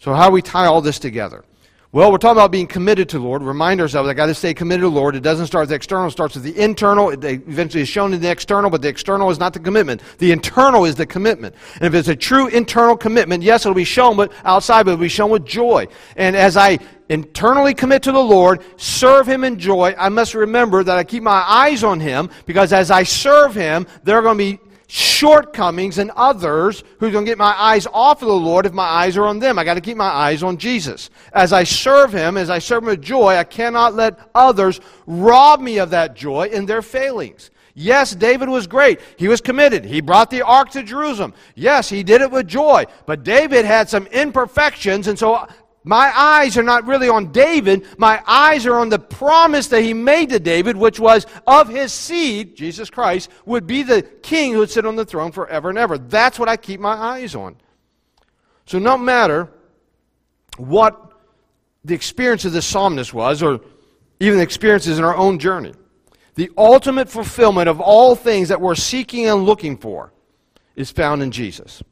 [0.00, 1.44] So, how do we tie all this together?
[1.92, 3.42] Well, we're talking about being committed to the Lord.
[3.42, 5.14] Remind ourselves, I got to stay committed to the Lord.
[5.14, 7.10] It doesn't start with the external, it starts with the internal.
[7.10, 10.00] It eventually is shown in the external, but the external is not the commitment.
[10.16, 11.54] The internal is the commitment.
[11.74, 15.02] And if it's a true internal commitment, yes, it'll be shown but outside, but it'll
[15.02, 15.86] be shown with joy.
[16.16, 16.78] And as I
[17.10, 21.22] internally commit to the Lord, serve Him in joy, I must remember that I keep
[21.22, 25.98] my eyes on Him because as I serve Him, there are going to be shortcomings
[25.98, 29.16] and others who's going to get my eyes off of the Lord if my eyes
[29.16, 29.56] are on them.
[29.56, 31.10] I got to keep my eyes on Jesus.
[31.32, 35.60] As I serve Him, as I serve Him with joy, I cannot let others rob
[35.60, 37.52] me of that joy in their failings.
[37.74, 38.98] Yes, David was great.
[39.16, 39.84] He was committed.
[39.84, 41.34] He brought the ark to Jerusalem.
[41.54, 42.84] Yes, he did it with joy.
[43.06, 45.46] But David had some imperfections, and so
[45.82, 47.86] my eyes are not really on David.
[47.96, 51.92] My eyes are on the promise that he made to David, which was of his
[51.92, 55.78] seed, Jesus Christ, would be the king who would sit on the throne forever and
[55.78, 55.96] ever.
[55.96, 57.56] That's what I keep my eyes on.
[58.66, 59.48] So, no matter
[60.58, 61.12] what
[61.82, 63.60] the experience of the psalmist was, or
[64.20, 65.72] even the experiences in our own journey,
[66.34, 70.12] the ultimate fulfillment of all things that we're seeking and looking for
[70.76, 71.82] is found in Jesus.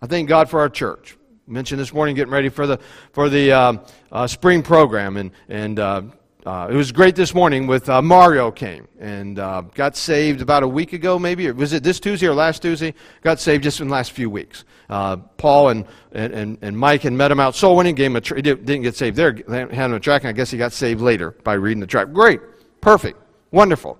[0.00, 1.15] I thank God for our church
[1.46, 2.78] mentioned this morning getting ready for the
[3.12, 3.80] for the um,
[4.10, 5.16] uh, spring program.
[5.16, 6.02] And and uh,
[6.44, 10.62] uh, it was great this morning with uh, Mario came and uh, got saved about
[10.62, 11.48] a week ago maybe?
[11.48, 12.94] Or was it this Tuesday or last Tuesday?
[13.22, 14.64] Got saved just in the last few weeks.
[14.88, 18.82] Uh, Paul and, and, and Mike had met him out soul winning game he didn't
[18.82, 21.54] get saved there had him a track and I guess he got saved later by
[21.54, 22.12] reading the track.
[22.12, 22.40] Great.
[22.80, 23.18] Perfect.
[23.50, 23.98] Wonderful.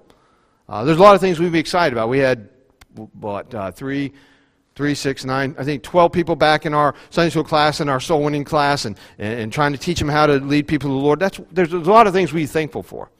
[0.69, 2.09] There's a lot of things we'd be excited about.
[2.09, 2.49] We had
[3.15, 4.13] what three
[4.77, 7.99] three, six, nine, I think 12 people back in our Sunday school class and our
[7.99, 10.95] soul winning class and, and, and, trying to teach them how to lead people to
[10.95, 11.19] the Lord.
[11.19, 13.11] That's, there's, there's a lot of things we be thankful for.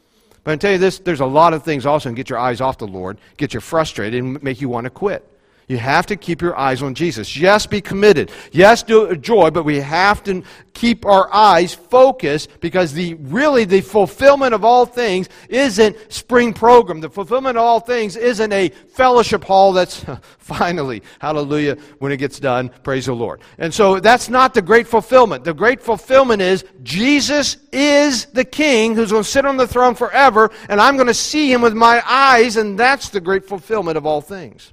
[0.45, 2.61] But I tell you this, there's a lot of things also and get your eyes
[2.61, 5.29] off the Lord, get you frustrated, and make you want to quit.
[5.69, 7.37] You have to keep your eyes on Jesus.
[7.37, 8.31] Yes, be committed.
[8.53, 10.45] Yes, do joy, but we have to
[10.75, 17.01] keep our eyes focused because the really the fulfillment of all things isn't spring program.
[17.01, 20.05] The fulfillment of all things isn't a fellowship hall that's
[20.39, 23.41] finally, hallelujah, when it gets done, praise the Lord.
[23.59, 25.43] And so that's not the great fulfillment.
[25.43, 29.97] The great fulfillment is Jesus is the king who's going to sit on the throne
[29.97, 33.97] forever, and I'm going to see him with my eyes, and that's the great fulfillment
[33.97, 34.73] of all things.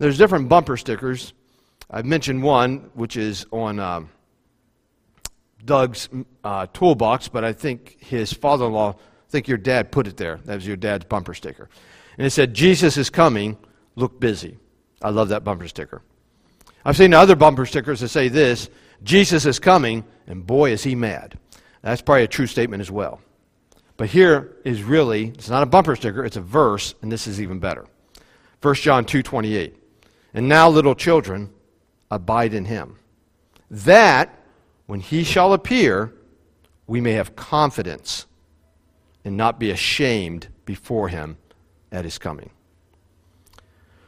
[0.00, 1.34] There's different bumper stickers.
[1.90, 4.04] I've mentioned one, which is on uh,
[5.62, 6.08] Doug's
[6.42, 10.16] uh, toolbox, but I think his father in law, I think your dad put it
[10.16, 10.40] there.
[10.46, 11.68] That was your dad's bumper sticker.
[12.16, 13.58] And it said, Jesus is coming,
[13.94, 14.56] look busy.
[15.02, 16.00] I love that bumper sticker.
[16.82, 18.70] I've seen other bumper stickers that say this
[19.02, 21.38] Jesus is coming, and boy, is he mad.
[21.82, 23.20] That's probably a true statement as well.
[23.98, 27.38] But here is really, it's not a bumper sticker, it's a verse, and this is
[27.38, 27.84] even better.
[28.62, 29.76] 1 John 2 28.
[30.32, 31.50] And now, little children,
[32.10, 32.96] abide in him,
[33.70, 34.34] that
[34.86, 36.12] when he shall appear,
[36.86, 38.26] we may have confidence
[39.24, 41.36] and not be ashamed before him
[41.92, 42.50] at his coming.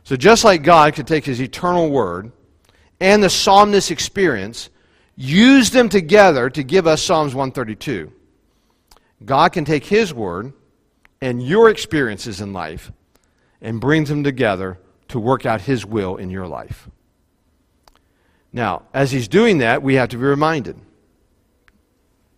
[0.04, 2.32] So, just like God could take his eternal word
[3.00, 4.70] and the psalmist experience,
[5.16, 8.12] use them together to give us Psalms 132,
[9.24, 10.52] God can take his word
[11.20, 12.90] and your experiences in life
[13.60, 14.78] and bring them together
[15.12, 16.88] to work out His will in your life.
[18.52, 20.78] Now, as He's doing that, we have to be reminded.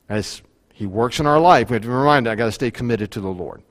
[0.08, 2.70] As He works in our life, we have to be reminded I got to stay
[2.70, 3.62] committed to the Lord.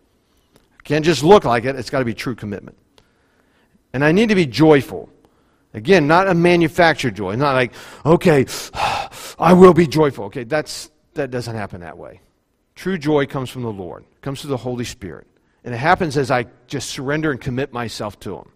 [0.83, 2.77] Can't just look like it, it's got to be true commitment.
[3.93, 5.09] And I need to be joyful.
[5.73, 7.35] Again, not a manufactured joy.
[7.35, 7.73] Not like,
[8.05, 8.45] okay,
[9.39, 10.25] I will be joyful.
[10.25, 12.21] Okay, that's, that doesn't happen that way.
[12.75, 15.27] True joy comes from the Lord, comes through the Holy Spirit.
[15.63, 18.52] And it happens as I just surrender and commit myself to Him.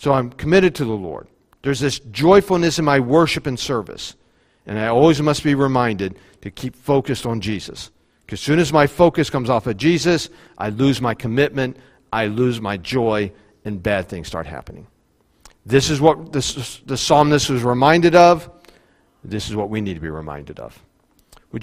[0.00, 1.28] So I'm committed to the Lord.
[1.60, 4.16] There's this joyfulness in my worship and service.
[4.64, 7.90] And I always must be reminded to keep focused on Jesus.
[8.24, 11.76] Because as soon as my focus comes off of Jesus, I lose my commitment,
[12.10, 13.30] I lose my joy,
[13.66, 14.86] and bad things start happening.
[15.66, 18.50] This is what the psalmist was reminded of.
[19.22, 20.82] This is what we need to be reminded of.